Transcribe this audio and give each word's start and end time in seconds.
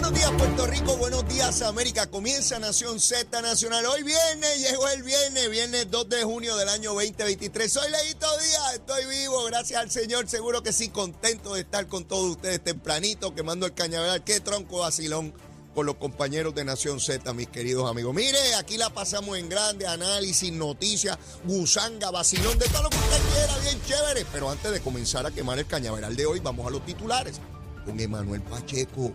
Buenos 0.00 0.14
días 0.14 0.30
Puerto 0.30 0.66
Rico, 0.68 0.96
buenos 0.96 1.28
días 1.28 1.60
América. 1.60 2.08
Comienza 2.08 2.56
Nación 2.60 3.00
Z 3.00 3.42
Nacional. 3.42 3.84
Hoy 3.86 4.04
viernes, 4.04 4.60
llegó 4.60 4.88
el 4.90 5.02
viernes, 5.02 5.50
viernes 5.50 5.90
2 5.90 6.08
de 6.08 6.22
junio 6.22 6.56
del 6.56 6.68
año 6.68 6.94
2023. 6.94 7.72
Soy 7.72 7.90
Leito 7.90 8.28
Díaz, 8.38 8.74
estoy 8.74 9.06
vivo, 9.06 9.42
gracias 9.46 9.82
al 9.82 9.90
Señor. 9.90 10.28
Seguro 10.28 10.62
que 10.62 10.72
sí, 10.72 10.90
contento 10.90 11.54
de 11.54 11.62
estar 11.62 11.88
con 11.88 12.04
todos 12.04 12.30
ustedes 12.30 12.62
tempranito, 12.62 13.34
quemando 13.34 13.66
el 13.66 13.74
cañaveral. 13.74 14.22
Qué 14.22 14.38
tronco 14.38 14.78
vacilón 14.78 15.34
con 15.74 15.84
los 15.84 15.96
compañeros 15.96 16.54
de 16.54 16.64
Nación 16.64 17.00
Z, 17.00 17.32
mis 17.32 17.48
queridos 17.48 17.90
amigos. 17.90 18.14
Mire, 18.14 18.54
aquí 18.54 18.76
la 18.76 18.90
pasamos 18.90 19.36
en 19.36 19.48
grande, 19.48 19.88
análisis, 19.88 20.52
noticias, 20.52 21.18
gusanga, 21.42 22.12
vacilón, 22.12 22.56
de 22.56 22.68
todo 22.68 22.84
lo 22.84 22.90
que 22.90 22.98
usted 22.98 23.20
quiera, 23.32 23.58
bien 23.58 23.82
chévere. 23.84 24.24
Pero 24.32 24.48
antes 24.48 24.70
de 24.70 24.80
comenzar 24.80 25.26
a 25.26 25.32
quemar 25.32 25.58
el 25.58 25.66
cañaveral 25.66 26.14
de 26.14 26.24
hoy, 26.24 26.38
vamos 26.38 26.68
a 26.68 26.70
los 26.70 26.86
titulares 26.86 27.40
con 27.84 27.98
Emanuel 27.98 28.42
Pacheco. 28.42 29.12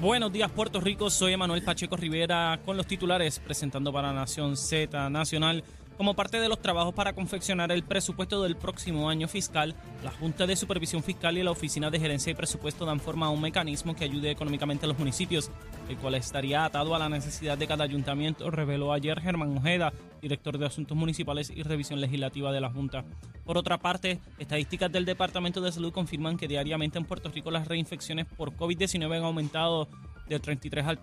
Buenos 0.00 0.32
días 0.32 0.48
Puerto 0.52 0.80
Rico, 0.80 1.10
soy 1.10 1.32
Emanuel 1.32 1.62
Pacheco 1.62 1.96
Rivera 1.96 2.60
con 2.64 2.76
los 2.76 2.86
titulares 2.86 3.40
presentando 3.40 3.92
para 3.92 4.12
Nación 4.12 4.56
Z 4.56 5.10
Nacional. 5.10 5.64
Como 5.98 6.14
parte 6.14 6.38
de 6.38 6.48
los 6.48 6.62
trabajos 6.62 6.94
para 6.94 7.12
confeccionar 7.12 7.72
el 7.72 7.82
presupuesto 7.82 8.40
del 8.44 8.56
próximo 8.56 9.10
año 9.10 9.26
fiscal, 9.26 9.74
la 10.04 10.12
Junta 10.12 10.46
de 10.46 10.54
Supervisión 10.54 11.02
Fiscal 11.02 11.36
y 11.36 11.42
la 11.42 11.50
Oficina 11.50 11.90
de 11.90 11.98
Gerencia 11.98 12.30
y 12.30 12.34
Presupuesto 12.34 12.86
dan 12.86 13.00
forma 13.00 13.26
a 13.26 13.30
un 13.30 13.40
mecanismo 13.40 13.96
que 13.96 14.04
ayude 14.04 14.30
económicamente 14.30 14.86
a 14.86 14.88
los 14.88 14.96
municipios, 14.96 15.50
el 15.88 15.96
cual 15.96 16.14
estaría 16.14 16.64
atado 16.64 16.94
a 16.94 17.00
la 17.00 17.08
necesidad 17.08 17.58
de 17.58 17.66
cada 17.66 17.82
ayuntamiento, 17.82 18.48
reveló 18.48 18.92
ayer 18.92 19.20
Germán 19.20 19.58
Ojeda, 19.58 19.92
director 20.22 20.56
de 20.56 20.66
Asuntos 20.66 20.96
Municipales 20.96 21.50
y 21.50 21.64
Revisión 21.64 22.00
Legislativa 22.00 22.52
de 22.52 22.60
la 22.60 22.70
Junta. 22.70 23.04
Por 23.44 23.58
otra 23.58 23.78
parte, 23.78 24.20
estadísticas 24.38 24.92
del 24.92 25.04
Departamento 25.04 25.60
de 25.60 25.72
Salud 25.72 25.92
confirman 25.92 26.36
que 26.36 26.46
diariamente 26.46 26.98
en 26.98 27.06
Puerto 27.06 27.28
Rico 27.28 27.50
las 27.50 27.66
reinfecciones 27.66 28.26
por 28.26 28.52
COVID-19 28.54 29.16
han 29.16 29.24
aumentado 29.24 29.88
del 30.28 30.40
33 30.40 30.86
al, 30.86 31.00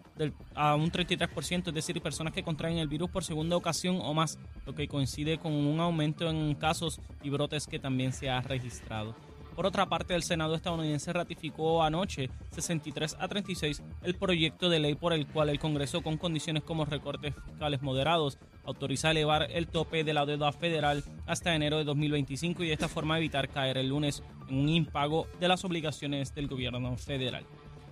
a 0.54 0.76
un 0.76 0.92
33%, 0.92 1.68
es 1.68 1.74
decir, 1.74 2.02
personas 2.02 2.34
que 2.34 2.44
contraen 2.44 2.78
el 2.78 2.88
virus 2.88 3.10
por 3.10 3.24
segunda 3.24 3.56
ocasión 3.56 4.00
o 4.02 4.14
más, 4.14 4.38
lo 4.66 4.74
que 4.74 4.88
coincide 4.88 5.38
con 5.38 5.54
un 5.54 5.80
aumento 5.80 6.30
en 6.30 6.56
casos 6.56 7.00
y 7.24 7.30
brotes 7.30 7.68
que 7.68 7.80
también 7.80 8.14
se 8.14 8.30
ha 8.30 8.42
registrado. 8.42 9.16
Por 9.56 9.66
otra 9.66 9.86
parte, 9.86 10.14
el 10.16 10.24
Senado 10.24 10.54
estadounidense 10.54 11.14
ratificó 11.14 11.82
anoche 11.82 12.30
63 12.52 13.16
a 13.18 13.28
36 13.30 13.82
el 14.04 14.16
proyecto 14.16 14.70
de 14.70 14.80
ley 14.80 14.96
por 14.96 15.14
el 15.14 15.26
cual 15.28 15.48
el 15.48 15.60
Congreso, 15.60 16.02
con 16.02 16.18
condiciones 16.18 16.64
como 16.64 16.84
recortes 16.84 17.34
fiscales 17.34 17.82
moderados, 17.82 18.38
autoriza 18.66 19.12
elevar 19.12 19.48
el 19.50 19.68
tope 19.68 20.04
de 20.04 20.14
la 20.14 20.26
deuda 20.26 20.52
federal 20.52 21.06
hasta 21.26 21.56
enero 21.56 21.78
de 21.78 21.86
2025 21.86 22.64
y 22.64 22.68
de 22.68 22.74
esta 22.74 22.90
forma 22.90 23.18
evitar 23.18 23.48
caer 23.48 23.78
el 23.78 23.88
lunes 23.88 24.24
en 24.50 24.60
un 24.60 24.70
impago 24.70 25.28
de 25.40 25.48
las 25.48 25.64
obligaciones 25.64 26.36
del 26.36 26.48
gobierno 26.48 26.98
federal. 26.98 27.46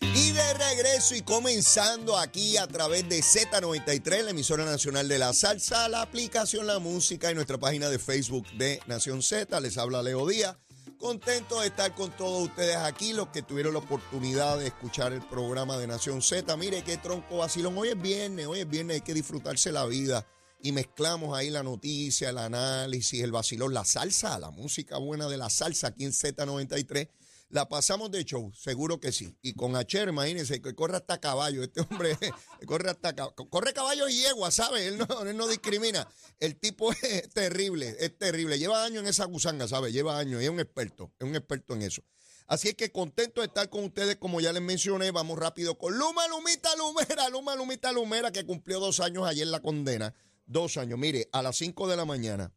Y 0.00 0.32
de 0.32 0.54
regreso 0.54 1.14
y 1.14 1.22
comenzando 1.22 2.16
aquí 2.18 2.56
a 2.56 2.66
través 2.66 3.08
de 3.08 3.20
Z93, 3.20 4.22
la 4.22 4.30
emisora 4.30 4.64
nacional 4.64 5.08
de 5.08 5.18
la 5.18 5.32
salsa, 5.32 5.88
la 5.88 6.02
aplicación 6.02 6.66
La 6.66 6.78
Música 6.78 7.30
y 7.30 7.34
nuestra 7.34 7.58
página 7.58 7.88
de 7.88 7.98
Facebook 7.98 8.46
de 8.56 8.80
Nación 8.86 9.22
Z. 9.22 9.60
Les 9.60 9.76
habla 9.76 10.02
Leo 10.02 10.26
Díaz. 10.26 10.56
Contento 10.98 11.60
de 11.60 11.68
estar 11.68 11.94
con 11.94 12.10
todos 12.16 12.48
ustedes 12.48 12.76
aquí, 12.76 13.12
los 13.12 13.28
que 13.28 13.42
tuvieron 13.42 13.74
la 13.74 13.78
oportunidad 13.78 14.58
de 14.58 14.66
escuchar 14.66 15.12
el 15.12 15.22
programa 15.22 15.76
de 15.78 15.86
Nación 15.86 16.22
Z. 16.22 16.56
Mire 16.56 16.82
qué 16.82 16.96
tronco 16.96 17.38
vacilón. 17.38 17.78
Hoy 17.78 17.88
es 17.88 18.00
viernes, 18.00 18.46
hoy 18.46 18.60
es 18.60 18.68
viernes, 18.68 18.96
hay 18.96 19.00
que 19.02 19.14
disfrutarse 19.14 19.70
la 19.72 19.84
vida. 19.86 20.26
Y 20.60 20.72
mezclamos 20.72 21.36
ahí 21.36 21.50
la 21.50 21.62
noticia, 21.62 22.30
el 22.30 22.38
análisis, 22.38 23.22
el 23.22 23.30
vacilón, 23.30 23.74
la 23.74 23.84
salsa, 23.84 24.38
la 24.38 24.50
música 24.50 24.98
buena 24.98 25.28
de 25.28 25.36
la 25.36 25.50
salsa 25.50 25.88
aquí 25.88 26.04
en 26.04 26.12
Z93 26.12 27.08
la 27.50 27.68
pasamos 27.68 28.10
de 28.10 28.24
show, 28.24 28.52
seguro 28.54 29.00
que 29.00 29.10
sí. 29.10 29.36
Y 29.40 29.54
con 29.54 29.74
Acher, 29.74 30.08
imagínense, 30.08 30.60
que 30.60 30.74
corre 30.74 30.96
hasta 30.96 31.18
caballo. 31.18 31.62
Este 31.62 31.80
hombre 31.80 32.16
corre 32.66 32.90
hasta 32.90 33.14
corre 33.14 33.72
caballo 33.72 34.08
y 34.08 34.20
yegua, 34.22 34.50
¿sabe? 34.50 34.86
Él 34.86 34.98
no, 34.98 35.22
él 35.22 35.36
no 35.36 35.46
discrimina. 35.46 36.06
El 36.38 36.56
tipo 36.56 36.92
es 37.02 37.30
terrible, 37.30 37.96
es 38.00 38.18
terrible. 38.18 38.58
Lleva 38.58 38.84
años 38.84 39.02
en 39.02 39.08
esa 39.08 39.24
gusanga, 39.24 39.66
¿sabe? 39.66 39.92
Lleva 39.92 40.18
años 40.18 40.42
y 40.42 40.44
es 40.44 40.50
un 40.50 40.60
experto, 40.60 41.12
es 41.18 41.26
un 41.26 41.34
experto 41.36 41.74
en 41.74 41.82
eso. 41.82 42.02
Así 42.46 42.68
es 42.68 42.74
que 42.74 42.90
contento 42.90 43.42
de 43.42 43.48
estar 43.48 43.68
con 43.68 43.84
ustedes, 43.84 44.16
como 44.16 44.40
ya 44.40 44.52
les 44.52 44.62
mencioné. 44.62 45.10
Vamos 45.10 45.38
rápido 45.38 45.76
con 45.76 45.98
Luma 45.98 46.26
Lumita 46.28 46.70
Lumera, 46.76 47.28
Luma 47.28 47.54
Lumita 47.54 47.92
Lumera, 47.92 48.30
que 48.30 48.44
cumplió 48.44 48.80
dos 48.80 49.00
años 49.00 49.26
ayer 49.26 49.46
la 49.46 49.60
condena. 49.60 50.14
Dos 50.46 50.78
años. 50.78 50.98
Mire, 50.98 51.28
a 51.32 51.42
las 51.42 51.56
cinco 51.56 51.88
de 51.88 51.96
la 51.96 52.06
mañana, 52.06 52.54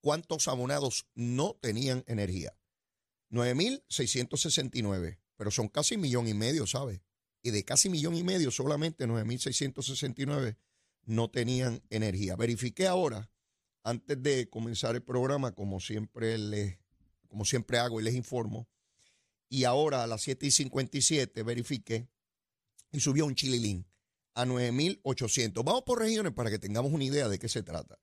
¿cuántos 0.00 0.46
abonados 0.46 1.06
no 1.14 1.56
tenían 1.60 2.04
energía? 2.06 2.54
9.669, 3.32 5.18
pero 5.36 5.50
son 5.50 5.68
casi 5.68 5.96
millón 5.96 6.28
y 6.28 6.34
medio, 6.34 6.66
¿sabes? 6.66 7.00
Y 7.42 7.50
de 7.50 7.64
casi 7.64 7.88
millón 7.88 8.14
y 8.14 8.22
medio, 8.22 8.50
solamente 8.50 9.06
9.669 9.06 10.56
no 11.04 11.30
tenían 11.30 11.82
energía. 11.90 12.36
Verifiqué 12.36 12.86
ahora, 12.86 13.30
antes 13.82 14.22
de 14.22 14.48
comenzar 14.48 14.94
el 14.94 15.02
programa, 15.02 15.52
como 15.52 15.80
siempre, 15.80 16.38
les, 16.38 16.78
como 17.28 17.44
siempre 17.44 17.78
hago 17.78 18.00
y 18.00 18.04
les 18.04 18.14
informo, 18.14 18.68
y 19.48 19.64
ahora 19.64 20.04
a 20.04 20.06
las 20.06 20.22
7 20.22 20.46
y 20.46 20.50
57 20.50 21.42
verifiqué 21.42 22.08
y 22.92 23.00
subió 23.00 23.26
un 23.26 23.34
chililín 23.34 23.86
a 24.34 24.44
9.800. 24.44 25.64
Vamos 25.64 25.82
por 25.82 25.98
regiones 25.98 26.32
para 26.32 26.50
que 26.50 26.58
tengamos 26.58 26.92
una 26.92 27.04
idea 27.04 27.28
de 27.28 27.38
qué 27.38 27.48
se 27.48 27.62
trata. 27.62 27.98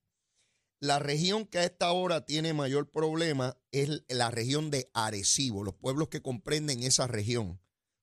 La 0.82 0.98
región 0.98 1.46
que 1.46 1.60
a 1.60 1.66
esta 1.66 1.92
hora 1.92 2.26
tiene 2.26 2.54
mayor 2.54 2.90
problema 2.90 3.58
es 3.72 4.02
la 4.08 4.32
región 4.32 4.72
de 4.72 4.90
Arecibo, 4.94 5.62
los 5.62 5.74
pueblos 5.74 6.08
que 6.08 6.22
comprenden 6.22 6.84
esa 6.84 7.06
región, 7.06 7.60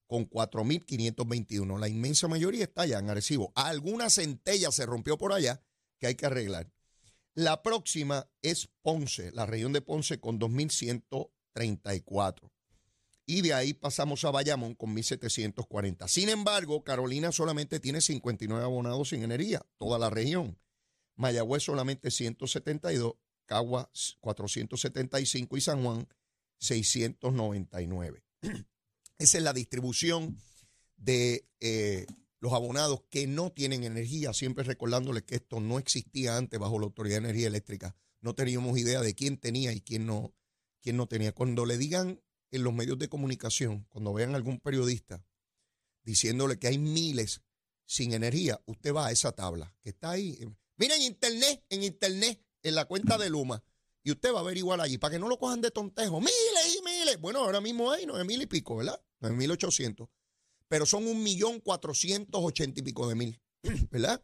con 0.06 0.28
4.521. 0.28 1.81
La 1.81 1.88
inmensa 1.88 2.28
mayoría 2.28 2.64
está 2.64 2.82
allá 2.82 2.99
en 2.99 3.08
Arecibo. 3.08 3.50
Alguna 3.55 4.11
centella 4.11 4.70
se 4.73 4.84
rompió 4.84 5.17
por 5.17 5.32
allá 5.32 5.62
que 5.99 6.08
hay 6.08 6.17
que 6.17 6.26
arreglar. 6.26 6.70
La 7.32 7.62
próxima 7.62 8.28
es 8.43 8.69
Ponce, 8.82 9.32
la 9.32 9.46
región 9.46 9.73
de 9.73 9.81
Ponce 9.81 10.20
con 10.20 10.38
2.134. 10.38 12.52
Y 13.25 13.40
de 13.40 13.55
ahí 13.55 13.73
pasamos 13.73 14.23
a 14.26 14.31
Bayamón 14.31 14.75
con 14.75 14.94
1.740. 14.94 16.08
Sin 16.08 16.28
embargo, 16.28 16.84
Carolina 16.84 17.32
solamente 17.32 17.81
tiene 17.81 18.02
59 18.02 18.62
abonados 18.62 19.08
sin 19.08 19.23
energía, 19.23 19.64
toda 19.78 19.99
la 19.99 20.11
región. 20.11 20.58
Mayagüez 21.16 21.62
solamente 21.62 22.10
172, 22.10 23.14
Cagua 23.46 23.90
475 24.20 25.56
y 25.56 25.60
San 25.60 25.82
Juan 25.82 26.08
699. 26.58 28.22
Esa 29.18 29.38
es 29.38 29.44
la 29.44 29.52
distribución 29.52 30.38
de 30.96 31.48
eh, 31.60 32.06
los 32.40 32.52
abonados 32.52 33.02
que 33.10 33.26
no 33.26 33.50
tienen 33.50 33.84
energía, 33.84 34.32
siempre 34.32 34.64
recordándoles 34.64 35.22
que 35.22 35.36
esto 35.36 35.60
no 35.60 35.78
existía 35.78 36.36
antes 36.36 36.60
bajo 36.60 36.78
la 36.78 36.86
Autoridad 36.86 37.16
de 37.16 37.28
Energía 37.28 37.46
Eléctrica. 37.48 37.96
No 38.20 38.34
teníamos 38.34 38.78
idea 38.78 39.00
de 39.00 39.14
quién 39.14 39.38
tenía 39.38 39.72
y 39.72 39.80
quién 39.80 40.06
no, 40.06 40.34
quién 40.80 40.96
no 40.96 41.06
tenía. 41.06 41.32
Cuando 41.32 41.64
le 41.64 41.78
digan 41.78 42.20
en 42.50 42.62
los 42.62 42.74
medios 42.74 42.98
de 42.98 43.08
comunicación, 43.08 43.86
cuando 43.88 44.12
vean 44.12 44.34
algún 44.34 44.60
periodista 44.60 45.24
diciéndole 46.02 46.58
que 46.58 46.68
hay 46.68 46.78
miles 46.78 47.42
sin 47.84 48.12
energía, 48.12 48.60
usted 48.66 48.94
va 48.94 49.06
a 49.06 49.12
esa 49.12 49.32
tabla 49.32 49.74
que 49.82 49.90
está 49.90 50.10
ahí. 50.10 50.38
Miren, 50.76 51.00
en 51.00 51.06
internet, 51.06 51.64
en 51.69 51.82
internet, 51.82 52.43
en 52.62 52.75
la 52.75 52.84
cuenta 52.84 53.19
de 53.19 53.31
Luma. 53.31 53.62
Y 54.02 54.12
usted 54.12 54.32
va 54.32 54.40
a 54.40 54.44
ver 54.44 54.56
igual 54.56 54.81
allí, 54.81 54.99
para 54.99 55.12
que 55.12 55.19
no 55.19 55.28
lo 55.28 55.38
cojan 55.38 55.61
de 55.61 55.70
tontejo. 55.70 56.20
Miles 56.20 56.78
y 56.78 56.82
miles. 56.84 57.20
Bueno, 57.20 57.40
ahora 57.40 57.61
mismo 57.61 57.90
hay 57.90 58.06
nueve 58.06 58.25
mil 58.25 58.40
y 58.40 58.46
pico, 58.46 58.76
¿verdad? 58.76 59.00
Nueve 59.20 59.37
mil 59.37 59.50
ochocientos. 59.50 60.08
Pero 60.69 60.87
son 60.87 61.06
un 61.06 61.23
millón 61.23 61.61
cuatrocientos 61.61 62.40
ochenta 62.43 62.81
y 62.81 62.82
pico 62.82 63.08
de 63.08 63.14
mil, 63.14 63.40
¿verdad? 63.90 64.23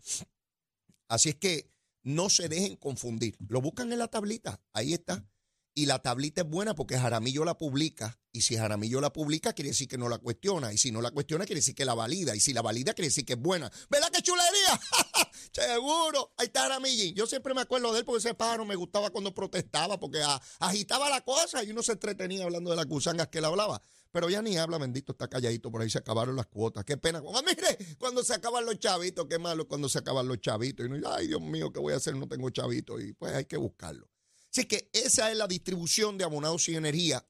Así 1.08 1.30
es 1.30 1.36
que 1.36 1.70
no 2.02 2.30
se 2.30 2.48
dejen 2.48 2.76
confundir. 2.76 3.36
Lo 3.48 3.60
buscan 3.60 3.92
en 3.92 3.98
la 3.98 4.08
tablita, 4.08 4.60
ahí 4.72 4.92
está. 4.92 5.24
Y 5.74 5.86
la 5.86 6.00
tablita 6.00 6.42
es 6.42 6.48
buena 6.48 6.74
porque 6.74 6.98
Jaramillo 6.98 7.44
la 7.44 7.56
publica. 7.56 8.18
Y 8.30 8.42
si 8.42 8.56
Jaramillo 8.56 9.00
la 9.00 9.12
publica, 9.12 9.54
quiere 9.54 9.70
decir 9.70 9.88
que 9.88 9.96
no 9.96 10.08
la 10.08 10.18
cuestiona. 10.18 10.72
Y 10.72 10.76
si 10.76 10.90
no 10.90 11.00
la 11.00 11.10
cuestiona, 11.10 11.46
quiere 11.46 11.60
decir 11.60 11.74
que 11.74 11.86
la 11.86 11.94
valida. 11.94 12.36
Y 12.36 12.40
si 12.40 12.52
la 12.52 12.60
valida, 12.60 12.92
quiere 12.92 13.08
decir 13.08 13.24
que 13.24 13.34
es 13.34 13.38
buena. 13.38 13.70
¿Verdad 13.88 14.10
qué 14.12 14.20
chulería? 14.20 14.80
Seguro. 15.52 16.32
Ahí 16.36 16.46
está 16.46 16.62
Jaramillo. 16.62 17.14
Yo 17.14 17.26
siempre 17.26 17.54
me 17.54 17.62
acuerdo 17.62 17.92
de 17.92 18.00
él 18.00 18.04
porque 18.04 18.18
ese 18.18 18.34
pájaro 18.34 18.66
me 18.66 18.76
gustaba 18.76 19.10
cuando 19.10 19.32
protestaba 19.32 19.98
porque 19.98 20.22
agitaba 20.60 21.08
la 21.08 21.22
cosa 21.22 21.64
y 21.64 21.70
uno 21.70 21.82
se 21.82 21.92
entretenía 21.92 22.44
hablando 22.44 22.70
de 22.70 22.76
las 22.76 22.86
gusangas 22.86 23.28
que 23.28 23.38
él 23.38 23.46
hablaba. 23.46 23.80
Pero 24.10 24.28
ya 24.28 24.42
ni 24.42 24.58
habla, 24.58 24.76
bendito, 24.76 25.12
está 25.12 25.26
calladito, 25.26 25.70
por 25.70 25.80
ahí 25.80 25.88
se 25.88 25.96
acabaron 25.96 26.36
las 26.36 26.46
cuotas. 26.46 26.84
Qué 26.84 26.98
pena. 26.98 27.22
Mire, 27.46 27.96
cuando 27.98 28.22
se 28.22 28.34
acaban 28.34 28.66
los 28.66 28.78
chavitos, 28.78 29.26
qué 29.26 29.38
malo 29.38 29.66
cuando 29.66 29.88
se 29.88 29.98
acaban 29.98 30.28
los 30.28 30.38
chavitos. 30.38 30.84
Y 30.84 30.90
no, 30.90 31.10
ay, 31.10 31.28
Dios 31.28 31.40
mío, 31.40 31.72
¿qué 31.72 31.80
voy 31.80 31.94
a 31.94 31.96
hacer? 31.96 32.14
No 32.14 32.28
tengo 32.28 32.50
chavitos. 32.50 33.02
Y 33.02 33.14
pues 33.14 33.32
hay 33.32 33.46
que 33.46 33.56
buscarlo. 33.56 34.06
Así 34.52 34.66
que 34.66 34.90
esa 34.92 35.30
es 35.30 35.36
la 35.38 35.46
distribución 35.46 36.18
de 36.18 36.24
abonados 36.24 36.64
sin 36.64 36.74
energía 36.76 37.26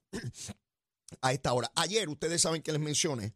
a 1.21 1.31
esta 1.31 1.53
hora. 1.53 1.71
Ayer, 1.75 2.09
ustedes 2.09 2.41
saben 2.41 2.61
que 2.61 2.73
les 2.73 2.81
mencioné 2.81 3.33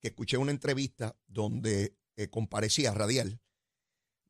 que 0.00 0.08
escuché 0.08 0.38
una 0.38 0.52
entrevista 0.52 1.14
donde 1.26 1.98
eh, 2.16 2.28
comparecía 2.30 2.94
radial. 2.94 3.38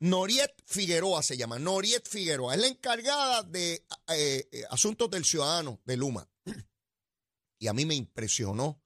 Noriet 0.01 0.61
Figueroa 0.65 1.23
se 1.23 1.37
llama, 1.37 1.61
Noriet 1.61 2.09
Figueroa, 2.09 2.55
es 2.55 2.61
la 2.61 2.67
encargada 2.67 3.45
de 3.45 3.75
eh, 4.09 4.49
eh, 4.51 4.65
asuntos 4.71 5.09
del 5.09 5.25
ciudadano 5.25 5.81
de 5.85 5.97
Luma. 5.97 6.29
Y 7.61 7.69
a 7.69 7.73
mí 7.73 7.85
me 7.87 7.95
impresionó 7.95 8.83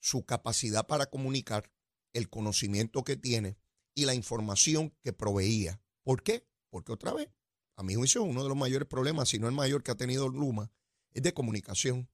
su 0.00 0.26
capacidad 0.26 0.86
para 0.86 1.06
comunicar, 1.06 1.72
el 2.12 2.28
conocimiento 2.28 3.04
que 3.04 3.16
tiene 3.16 3.56
y 3.94 4.04
la 4.04 4.14
información 4.14 4.94
que 5.00 5.12
proveía. 5.12 5.80
¿Por 6.02 6.22
qué? 6.24 6.44
Porque 6.68 6.92
otra 6.92 7.12
vez 7.12 7.30
a 7.80 7.82
mi 7.82 7.94
juicio, 7.94 8.22
uno 8.22 8.42
de 8.42 8.48
los 8.50 8.58
mayores 8.58 8.86
problemas, 8.86 9.30
si 9.30 9.38
no 9.38 9.48
el 9.48 9.54
mayor 9.54 9.82
que 9.82 9.90
ha 9.90 9.96
tenido 9.96 10.28
Luma, 10.28 10.70
es 11.12 11.22
de 11.22 11.32
comunicación. 11.32 12.10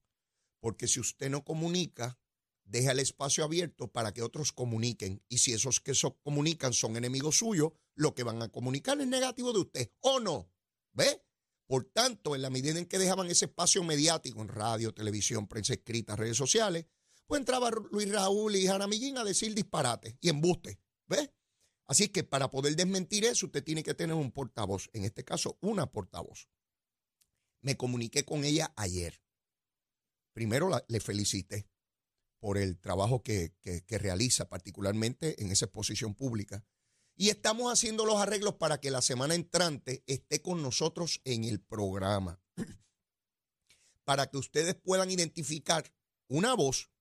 Porque 0.61 0.87
si 0.87 1.01
usted 1.01 1.29
no 1.29 1.43
comunica, 1.43 2.17
deja 2.63 2.93
el 2.93 2.99
espacio 2.99 3.43
abierto 3.43 3.91
para 3.91 4.13
que 4.13 4.21
otros 4.21 4.53
comuniquen. 4.53 5.21
Y 5.27 5.39
si 5.39 5.51
esos 5.51 5.81
que 5.81 5.93
so 5.93 6.17
comunican 6.21 6.71
son 6.71 6.95
enemigos 6.95 7.39
suyos, 7.39 7.73
lo 7.95 8.15
que 8.15 8.23
van 8.23 8.41
a 8.41 8.47
comunicar 8.47 8.99
es 9.01 9.07
negativo 9.07 9.51
de 9.51 9.59
usted, 9.59 9.91
¿o 9.99 10.21
no? 10.21 10.49
¿Ve? 10.93 11.21
Por 11.65 11.83
tanto, 11.83 12.33
en 12.33 12.43
la 12.43 12.49
medida 12.49 12.79
en 12.79 12.85
que 12.85 12.97
dejaban 12.97 13.29
ese 13.29 13.45
espacio 13.45 13.83
mediático 13.83 14.41
en 14.41 14.47
radio, 14.47 14.93
televisión, 14.93 15.49
prensa 15.49 15.73
escrita, 15.73 16.15
redes 16.15 16.37
sociales, 16.37 16.85
pues 17.25 17.39
entraba 17.39 17.71
Luis 17.91 18.09
Raúl 18.09 18.55
y 18.55 18.67
Jaramillín 18.67 19.17
a 19.17 19.25
decir 19.25 19.53
disparate 19.53 20.17
y 20.21 20.29
embuste. 20.29 20.79
¿Ves? 21.07 21.29
Así 21.87 22.09
que 22.09 22.23
para 22.23 22.51
poder 22.51 22.75
desmentir 22.75 23.23
eso, 23.23 23.45
usted 23.45 23.63
tiene 23.63 23.81
que 23.81 23.93
tener 23.93 24.15
un 24.15 24.31
portavoz, 24.31 24.89
en 24.93 25.05
este 25.05 25.23
caso 25.23 25.57
una 25.61 25.89
portavoz. 25.89 26.49
Me 27.61 27.77
comuniqué 27.77 28.25
con 28.25 28.43
ella 28.43 28.73
ayer. 28.75 29.21
Primero 30.33 30.69
le 30.87 30.99
felicité 30.99 31.69
por 32.39 32.57
el 32.57 32.77
trabajo 32.77 33.23
que, 33.23 33.55
que 33.61 33.97
realiza, 33.97 34.49
particularmente 34.49 35.41
en 35.41 35.51
esa 35.51 35.65
exposición 35.65 36.13
pública. 36.13 36.63
Y 37.15 37.29
estamos 37.29 37.71
haciendo 37.71 38.05
los 38.05 38.17
arreglos 38.17 38.55
para 38.55 38.79
que 38.79 38.91
la 38.91 39.01
semana 39.01 39.33
entrante 39.33 40.03
esté 40.05 40.41
con 40.41 40.61
nosotros 40.61 41.21
en 41.23 41.45
el 41.45 41.59
programa. 41.61 42.39
Para 44.03 44.29
que 44.29 44.37
ustedes 44.37 44.75
puedan 44.75 45.09
identificar 45.09 45.91
una 46.29 46.53
voz 46.53 46.91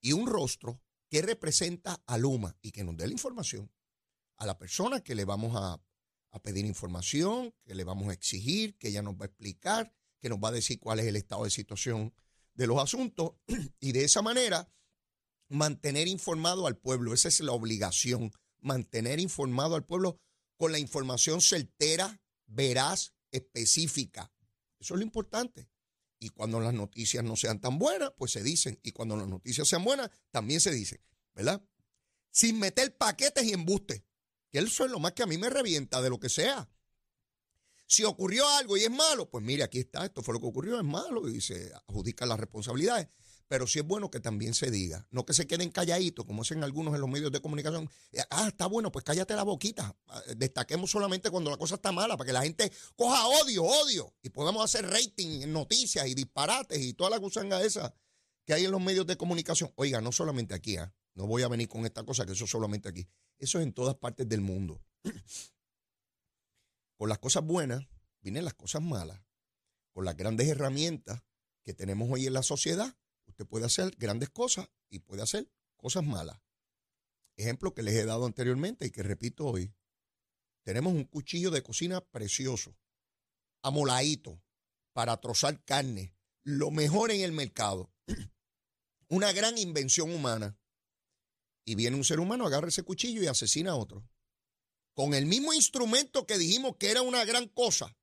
y 0.00 0.12
un 0.12 0.26
rostro 0.26 0.82
que 1.10 1.20
representa 1.22 2.02
a 2.06 2.16
Luma 2.16 2.56
y 2.62 2.72
que 2.72 2.82
nos 2.82 2.96
dé 2.96 3.06
la 3.06 3.12
información 3.12 3.70
a 4.38 4.46
la 4.46 4.58
persona 4.58 5.00
que 5.02 5.14
le 5.14 5.24
vamos 5.24 5.54
a, 5.54 5.80
pedir 6.42 6.66
información, 6.66 7.52
que 7.64 7.74
le 7.74 7.82
vamos 7.82 8.08
a 8.08 8.12
exigir, 8.12 8.76
que 8.78 8.88
ella 8.88 9.02
nos 9.02 9.14
va 9.14 9.24
a 9.24 9.26
explicar, 9.26 9.92
que 10.20 10.28
nos 10.28 10.38
va 10.38 10.50
a 10.50 10.52
decir 10.52 10.78
cuál 10.78 11.00
es 11.00 11.06
el 11.06 11.16
estado 11.16 11.42
de 11.42 11.50
situación 11.50 12.14
de 12.54 12.68
los 12.68 12.80
asuntos 12.80 13.32
y 13.80 13.90
de 13.90 14.04
esa 14.04 14.22
manera 14.22 14.72
mantener 15.48 16.06
informado 16.06 16.68
al 16.68 16.76
pueblo. 16.76 17.12
Esa 17.12 17.26
es 17.26 17.40
la 17.40 17.50
obligación, 17.50 18.30
mantener 18.60 19.18
informado 19.18 19.74
al 19.74 19.84
pueblo 19.84 20.20
con 20.56 20.70
la 20.70 20.78
información 20.78 21.40
certera, 21.40 22.20
veraz, 22.46 23.14
específica. 23.32 24.32
Eso 24.78 24.94
es 24.94 24.98
lo 24.98 25.04
importante. 25.04 25.68
Y 26.20 26.28
cuando 26.30 26.60
las 26.60 26.74
noticias 26.74 27.24
no 27.24 27.36
sean 27.36 27.60
tan 27.60 27.78
buenas, 27.78 28.12
pues 28.16 28.32
se 28.32 28.42
dicen. 28.42 28.78
Y 28.82 28.92
cuando 28.92 29.16
las 29.16 29.28
noticias 29.28 29.66
sean 29.66 29.84
buenas, 29.84 30.10
también 30.30 30.60
se 30.60 30.70
dicen, 30.70 31.00
¿verdad? 31.34 31.64
Sin 32.30 32.58
meter 32.58 32.96
paquetes 32.96 33.44
y 33.44 33.52
embustes. 33.52 34.04
Que 34.50 34.58
eso 34.58 34.84
es 34.84 34.90
lo 34.90 34.98
más 34.98 35.12
que 35.12 35.22
a 35.22 35.26
mí 35.26 35.38
me 35.38 35.50
revienta 35.50 36.00
de 36.00 36.10
lo 36.10 36.18
que 36.18 36.28
sea. 36.28 36.68
Si 37.86 38.04
ocurrió 38.04 38.46
algo 38.48 38.76
y 38.76 38.82
es 38.82 38.90
malo, 38.90 39.30
pues 39.30 39.42
mire, 39.42 39.62
aquí 39.62 39.78
está, 39.78 40.04
esto 40.04 40.22
fue 40.22 40.34
lo 40.34 40.40
que 40.40 40.46
ocurrió, 40.46 40.78
es 40.78 40.84
malo 40.84 41.26
y 41.28 41.40
se 41.40 41.72
adjudican 41.74 42.28
las 42.28 42.38
responsabilidades. 42.38 43.08
Pero 43.48 43.66
sí 43.66 43.78
es 43.78 43.84
bueno 43.86 44.10
que 44.10 44.20
también 44.20 44.52
se 44.52 44.70
diga, 44.70 45.06
no 45.10 45.24
que 45.24 45.32
se 45.32 45.46
queden 45.46 45.70
calladitos, 45.70 46.26
como 46.26 46.42
hacen 46.42 46.62
algunos 46.62 46.94
en 46.94 47.00
los 47.00 47.08
medios 47.08 47.32
de 47.32 47.40
comunicación. 47.40 47.88
Eh, 48.12 48.20
ah, 48.28 48.48
está 48.48 48.66
bueno, 48.66 48.92
pues 48.92 49.06
cállate 49.06 49.34
la 49.34 49.42
boquita. 49.42 49.96
Ah, 50.08 50.22
destaquemos 50.36 50.90
solamente 50.90 51.30
cuando 51.30 51.50
la 51.50 51.56
cosa 51.56 51.76
está 51.76 51.90
mala, 51.90 52.18
para 52.18 52.26
que 52.26 52.32
la 52.34 52.42
gente 52.42 52.70
coja 52.94 53.26
odio, 53.26 53.64
odio, 53.64 54.14
y 54.22 54.28
podamos 54.28 54.62
hacer 54.62 54.86
rating 54.86 55.50
noticias 55.50 56.06
y 56.06 56.14
disparates 56.14 56.78
y 56.78 56.92
toda 56.92 57.08
la 57.08 57.16
gusanga 57.16 57.62
esa 57.62 57.94
que 58.44 58.52
hay 58.52 58.66
en 58.66 58.70
los 58.70 58.82
medios 58.82 59.06
de 59.06 59.16
comunicación. 59.16 59.72
Oiga, 59.76 60.02
no 60.02 60.12
solamente 60.12 60.54
aquí, 60.54 60.76
¿ah? 60.76 60.92
no 61.14 61.26
voy 61.26 61.42
a 61.42 61.48
venir 61.48 61.68
con 61.68 61.86
esta 61.86 62.04
cosa, 62.04 62.26
que 62.26 62.32
eso 62.32 62.46
solamente 62.46 62.90
aquí. 62.90 63.08
Eso 63.38 63.58
es 63.58 63.64
en 63.64 63.72
todas 63.72 63.96
partes 63.96 64.28
del 64.28 64.40
mundo. 64.40 64.84
Con 66.96 67.08
las 67.08 67.18
cosas 67.18 67.44
buenas 67.44 67.86
vienen 68.20 68.44
las 68.44 68.54
cosas 68.54 68.82
malas. 68.82 69.22
Con 69.92 70.04
las 70.04 70.16
grandes 70.16 70.48
herramientas 70.48 71.22
que 71.62 71.74
tenemos 71.74 72.08
hoy 72.10 72.26
en 72.26 72.32
la 72.32 72.42
sociedad, 72.42 72.96
usted 73.26 73.46
puede 73.46 73.66
hacer 73.66 73.94
grandes 73.96 74.30
cosas 74.30 74.68
y 74.90 75.00
puede 75.00 75.22
hacer 75.22 75.50
cosas 75.76 76.04
malas. 76.04 76.40
Ejemplo 77.36 77.72
que 77.72 77.84
les 77.84 77.94
he 77.94 78.04
dado 78.04 78.26
anteriormente 78.26 78.86
y 78.86 78.90
que 78.90 79.04
repito 79.04 79.46
hoy. 79.46 79.72
Tenemos 80.64 80.92
un 80.92 81.04
cuchillo 81.04 81.50
de 81.50 81.62
cocina 81.62 82.00
precioso, 82.00 82.76
amoladito, 83.62 84.42
para 84.92 85.16
trozar 85.20 85.64
carne, 85.64 86.16
lo 86.42 86.72
mejor 86.72 87.12
en 87.12 87.20
el 87.20 87.30
mercado. 87.30 87.92
Una 89.08 89.32
gran 89.32 89.56
invención 89.56 90.12
humana 90.12 90.58
y 91.68 91.74
viene 91.74 91.98
un 91.98 92.04
ser 92.04 92.18
humano, 92.18 92.46
agarra 92.46 92.68
ese 92.68 92.82
cuchillo 92.82 93.22
y 93.22 93.26
asesina 93.26 93.72
a 93.72 93.76
otro. 93.76 94.02
Con 94.94 95.12
el 95.12 95.26
mismo 95.26 95.52
instrumento 95.52 96.26
que 96.26 96.38
dijimos 96.38 96.76
que 96.78 96.90
era 96.90 97.02
una 97.02 97.26
gran 97.26 97.46
cosa. 97.48 97.94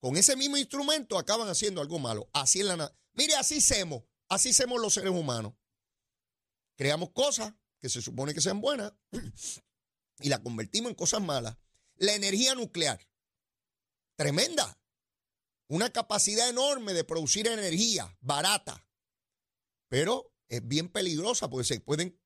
Con 0.00 0.16
ese 0.16 0.34
mismo 0.34 0.56
instrumento 0.56 1.16
acaban 1.16 1.48
haciendo 1.48 1.80
algo 1.80 2.00
malo. 2.00 2.28
Así 2.32 2.60
en 2.60 2.66
la 2.66 2.92
Mire, 3.12 3.36
así 3.36 3.58
hacemos. 3.58 4.02
Así 4.28 4.50
hacemos 4.50 4.80
los 4.80 4.94
seres 4.94 5.12
humanos. 5.12 5.54
Creamos 6.74 7.10
cosas 7.12 7.54
que 7.78 7.88
se 7.88 8.02
supone 8.02 8.34
que 8.34 8.40
sean 8.40 8.60
buenas 8.60 8.92
y 10.18 10.28
las 10.28 10.40
convertimos 10.40 10.90
en 10.90 10.96
cosas 10.96 11.22
malas. 11.22 11.56
La 11.94 12.14
energía 12.14 12.56
nuclear. 12.56 13.00
Tremenda. 14.16 14.76
Una 15.68 15.90
capacidad 15.90 16.48
enorme 16.48 16.94
de 16.94 17.04
producir 17.04 17.46
energía 17.46 18.18
barata. 18.20 18.84
Pero 19.88 20.34
es 20.48 20.66
bien 20.66 20.88
peligrosa 20.88 21.48
porque 21.48 21.64
se 21.64 21.78
pueden 21.78 22.18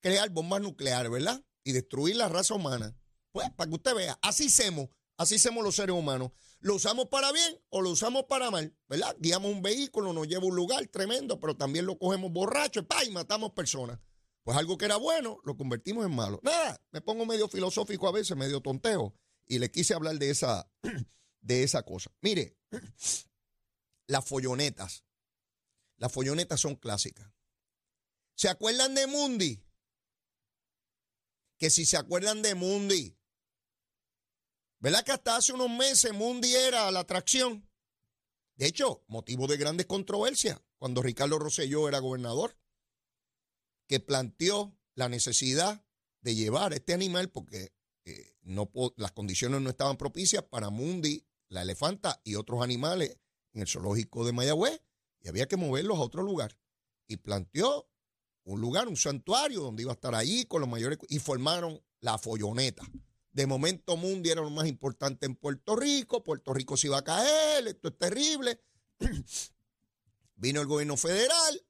crear 0.00 0.30
bombas 0.30 0.60
nucleares, 0.60 1.10
¿verdad? 1.10 1.42
Y 1.64 1.72
destruir 1.72 2.16
la 2.16 2.28
raza 2.28 2.54
humana. 2.54 2.96
Pues, 3.32 3.50
para 3.50 3.68
que 3.68 3.76
usted 3.76 3.94
vea, 3.94 4.18
así 4.22 4.46
hacemos, 4.46 4.88
así 5.16 5.36
hacemos 5.36 5.62
los 5.62 5.76
seres 5.76 5.94
humanos. 5.94 6.32
Lo 6.60 6.74
usamos 6.74 7.06
para 7.06 7.30
bien 7.30 7.60
o 7.68 7.80
lo 7.80 7.90
usamos 7.90 8.24
para 8.24 8.50
mal, 8.50 8.76
¿verdad? 8.88 9.16
Guiamos 9.20 9.52
un 9.52 9.62
vehículo, 9.62 10.12
nos 10.12 10.26
lleva 10.26 10.42
a 10.42 10.46
un 10.46 10.56
lugar 10.56 10.86
tremendo, 10.88 11.38
pero 11.38 11.56
también 11.56 11.86
lo 11.86 11.98
cogemos 11.98 12.32
borracho 12.32 12.84
y 13.06 13.10
matamos 13.10 13.52
personas. 13.52 14.00
Pues 14.42 14.56
algo 14.58 14.76
que 14.76 14.86
era 14.86 14.96
bueno, 14.96 15.38
lo 15.44 15.56
convertimos 15.56 16.04
en 16.04 16.14
malo. 16.14 16.40
Nada, 16.42 16.82
me 16.90 17.00
pongo 17.00 17.26
medio 17.26 17.48
filosófico 17.48 18.08
a 18.08 18.12
veces, 18.12 18.36
medio 18.36 18.60
tonteo, 18.60 19.14
y 19.46 19.58
le 19.58 19.70
quise 19.70 19.94
hablar 19.94 20.18
de 20.18 20.30
esa, 20.30 20.68
de 21.40 21.62
esa 21.62 21.84
cosa. 21.84 22.10
Mire, 22.22 22.56
las 24.08 24.24
follonetas. 24.24 25.04
Las 25.96 26.12
follonetas 26.12 26.60
son 26.60 26.76
clásicas. 26.76 27.30
¿Se 28.34 28.48
acuerdan 28.48 28.94
de 28.94 29.06
Mundi? 29.06 29.67
Que 31.58 31.70
si 31.70 31.84
se 31.84 31.96
acuerdan 31.96 32.40
de 32.40 32.54
Mundi, 32.54 33.18
¿verdad 34.78 35.04
que 35.04 35.12
hasta 35.12 35.36
hace 35.36 35.52
unos 35.52 35.70
meses 35.70 36.12
Mundi 36.14 36.54
era 36.54 36.90
la 36.90 37.00
atracción? 37.00 37.68
De 38.54 38.66
hecho, 38.66 39.04
motivo 39.08 39.46
de 39.46 39.56
grandes 39.56 39.86
controversias 39.86 40.60
cuando 40.78 41.02
Ricardo 41.02 41.38
Rosselló 41.38 41.88
era 41.88 41.98
gobernador, 41.98 42.56
que 43.88 44.00
planteó 44.00 44.76
la 44.94 45.08
necesidad 45.08 45.84
de 46.20 46.34
llevar 46.34 46.72
este 46.72 46.94
animal 46.94 47.30
porque 47.30 47.72
eh, 48.04 48.34
no, 48.42 48.70
las 48.96 49.12
condiciones 49.12 49.60
no 49.60 49.70
estaban 49.70 49.96
propicias 49.96 50.42
para 50.44 50.70
Mundi, 50.70 51.26
la 51.48 51.62
elefanta 51.62 52.20
y 52.24 52.34
otros 52.34 52.62
animales 52.62 53.18
en 53.52 53.62
el 53.62 53.68
zoológico 53.68 54.24
de 54.24 54.32
Mayagüez 54.32 54.80
y 55.20 55.28
había 55.28 55.48
que 55.48 55.56
moverlos 55.56 55.98
a 55.98 56.02
otro 56.02 56.22
lugar. 56.22 56.58
Y 57.06 57.18
planteó 57.18 57.90
un 58.48 58.60
lugar, 58.60 58.88
un 58.88 58.96
santuario 58.96 59.60
donde 59.60 59.82
iba 59.82 59.92
a 59.92 59.94
estar 59.94 60.14
allí 60.14 60.44
con 60.46 60.60
los 60.60 60.70
mayores 60.70 60.98
y 61.08 61.18
formaron 61.18 61.82
la 62.00 62.18
folloneta. 62.18 62.82
De 63.30 63.46
momento 63.46 63.96
Mundi 63.96 64.30
era 64.30 64.40
lo 64.40 64.50
más 64.50 64.66
importante 64.66 65.26
en 65.26 65.36
Puerto 65.36 65.76
Rico, 65.76 66.24
Puerto 66.24 66.54
Rico 66.54 66.76
se 66.76 66.86
iba 66.86 66.98
a 66.98 67.04
caer, 67.04 67.68
esto 67.68 67.88
es 67.88 67.98
terrible. 67.98 68.60
Vino 70.34 70.60
el 70.60 70.66
gobierno 70.66 70.96
federal 70.96 71.62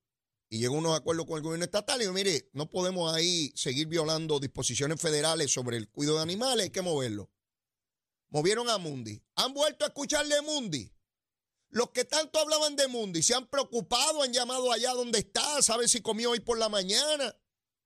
y 0.49 0.58
llegó 0.58 0.76
a 0.76 0.78
unos 0.78 0.97
acuerdos 0.97 1.26
con 1.26 1.37
el 1.37 1.42
gobierno 1.42 1.64
estatal 1.64 1.99
y 1.99 2.04
dijo, 2.04 2.12
mire, 2.12 2.49
no 2.52 2.70
podemos 2.70 3.12
ahí 3.12 3.52
seguir 3.56 3.88
violando 3.88 4.38
disposiciones 4.38 5.00
federales 5.00 5.52
sobre 5.52 5.76
el 5.76 5.88
cuidado 5.88 6.18
de 6.18 6.23
animales, 6.23 6.64
hay 6.64 6.70
que 6.70 6.82
moverlo. 6.82 7.30
Movieron 8.30 8.68
a 8.68 8.78
Mundi. 8.78 9.23
¿Han 9.35 9.52
vuelto 9.52 9.85
a 9.85 9.88
escucharle 9.88 10.37
a 10.37 10.42
Mundi? 10.42 10.92
Los 11.70 11.90
que 11.90 12.04
tanto 12.04 12.38
hablaban 12.38 12.76
de 12.76 12.88
Mundi 12.88 13.22
se 13.22 13.34
han 13.34 13.46
preocupado, 13.46 14.22
han 14.22 14.32
llamado 14.32 14.72
allá 14.72 14.92
donde 14.94 15.18
está, 15.18 15.60
saben 15.62 15.88
si 15.88 16.00
comió 16.00 16.30
hoy 16.30 16.40
por 16.40 16.58
la 16.58 16.68
mañana, 16.68 17.37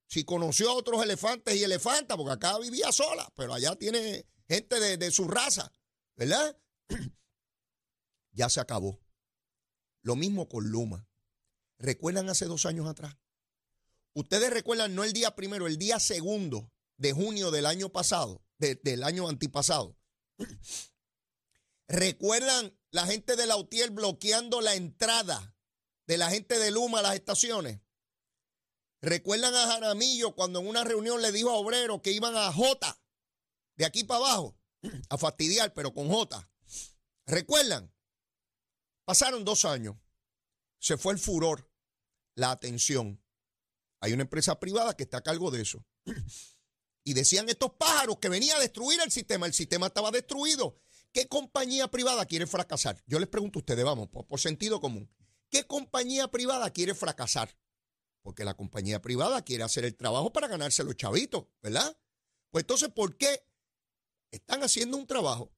si 0.06 0.24
conoció 0.24 0.70
a 0.70 0.74
otros 0.74 1.02
elefantes 1.02 1.56
y 1.56 1.64
elefantas, 1.64 2.16
porque 2.16 2.32
acá 2.32 2.58
vivía 2.58 2.92
sola, 2.92 3.32
pero 3.34 3.54
allá 3.54 3.74
tiene 3.76 4.26
gente 4.48 4.96
de, 4.98 5.10
su 5.10 5.26
raza, 5.26 5.72
¿verdad? 6.14 6.56
ya 8.32 8.48
se 8.48 8.60
acabó. 8.60 9.00
Lo 10.02 10.14
mismo 10.14 10.48
con 10.48 10.68
Luma. 10.68 11.08
¿Recuerdan 11.78 12.28
hace 12.28 12.44
dos 12.44 12.66
años 12.66 12.86
atrás? 12.86 13.16
Ustedes 14.14 14.50
recuerdan 14.50 14.94
no 14.94 15.02
el 15.04 15.12
día 15.12 15.34
primero, 15.34 15.66
el 15.66 15.78
día 15.78 15.98
segundo 15.98 16.70
de 16.98 17.12
junio 17.12 17.50
del 17.50 17.66
año 17.66 17.88
pasado, 17.88 18.44
del 18.58 19.02
año 19.02 19.28
antipasado. 19.28 19.96
¿Recuerdan 21.88 22.78
la 22.92 23.06
gente 23.06 23.36
de 23.36 23.46
la 23.46 23.56
UTIER 23.56 23.90
bloqueando 23.90 24.60
la 24.60 24.74
entrada 24.74 25.56
de 26.06 26.18
la 26.18 26.30
gente 26.30 26.58
de 26.58 26.70
Luma 26.70 27.00
a 27.00 27.02
las 27.02 27.14
estaciones? 27.14 27.80
¿Recuerdan 29.00 29.54
a 29.54 29.66
Jaramillo 29.66 30.34
cuando 30.36 30.60
en 30.60 30.68
una 30.68 30.84
reunión 30.84 31.20
le 31.20 31.32
dijo 31.32 31.50
a 31.50 31.54
Obrero 31.54 32.00
que 32.00 32.12
iban 32.12 32.36
a 32.36 32.52
J, 32.52 33.02
de 33.74 33.84
aquí 33.84 34.04
para 34.04 34.20
abajo, 34.20 34.56
a 35.08 35.18
fastidiar, 35.18 35.72
pero 35.74 35.92
con 35.92 36.08
J? 36.08 36.48
¿Recuerdan? 37.26 37.92
Pasaron 39.04 39.44
dos 39.44 39.64
años. 39.64 39.96
Se 40.78 40.96
fue 40.96 41.14
el 41.14 41.18
furor, 41.18 41.68
la 42.36 42.50
atención. 42.52 43.20
Hay 44.00 44.12
una 44.12 44.22
empresa 44.22 44.60
privada 44.60 44.96
que 44.96 45.04
está 45.04 45.18
a 45.18 45.22
cargo 45.22 45.50
de 45.50 45.62
eso. 45.62 45.84
Y 47.04 47.14
decían 47.14 47.48
estos 47.48 47.72
pájaros 47.72 48.18
que 48.18 48.28
venía 48.28 48.56
a 48.56 48.60
destruir 48.60 49.00
el 49.00 49.10
sistema. 49.10 49.46
El 49.46 49.54
sistema 49.54 49.88
estaba 49.88 50.12
destruido. 50.12 50.80
¿Qué 51.12 51.28
compañía 51.28 51.88
privada 51.88 52.24
quiere 52.24 52.46
fracasar? 52.46 53.02
Yo 53.06 53.18
les 53.18 53.28
pregunto 53.28 53.58
a 53.58 53.60
ustedes, 53.60 53.84
vamos, 53.84 54.08
por, 54.08 54.40
sentido 54.40 54.80
común. 54.80 55.10
¿Qué 55.50 55.66
compañía 55.66 56.28
privada 56.28 56.70
quiere 56.70 56.94
fracasar? 56.94 57.54
Porque 58.22 58.44
la 58.44 58.54
compañía 58.54 59.02
privada 59.02 59.42
quiere 59.42 59.62
hacer 59.62 59.84
el 59.84 59.94
trabajo 59.94 60.32
para 60.32 60.48
ganarse 60.48 60.84
los 60.84 60.96
chavitos, 60.96 61.46
¿verdad? 61.60 61.98
Pues 62.50 62.62
entonces, 62.62 62.88
¿por 62.88 63.16
qué 63.18 63.46
están 64.30 64.62
haciendo 64.62 64.96
un 64.96 65.06
trabajo 65.06 65.52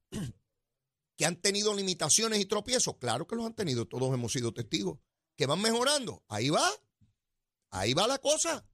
que 1.15 1.25
han 1.25 1.41
tenido 1.41 1.73
limitaciones 1.73 2.39
y 2.39 2.45
tropiezos? 2.45 2.97
Claro 2.97 3.25
que 3.25 3.37
los 3.37 3.45
han 3.45 3.55
tenido, 3.55 3.87
todos 3.87 4.13
hemos 4.13 4.33
sido 4.33 4.53
testigos. 4.53 4.99
Que 5.37 5.45
van 5.45 5.61
mejorando. 5.61 6.23
Ahí 6.27 6.49
va. 6.49 6.69
Ahí 7.69 7.93
va 7.93 8.07
la 8.07 8.17
cosa. 8.17 8.65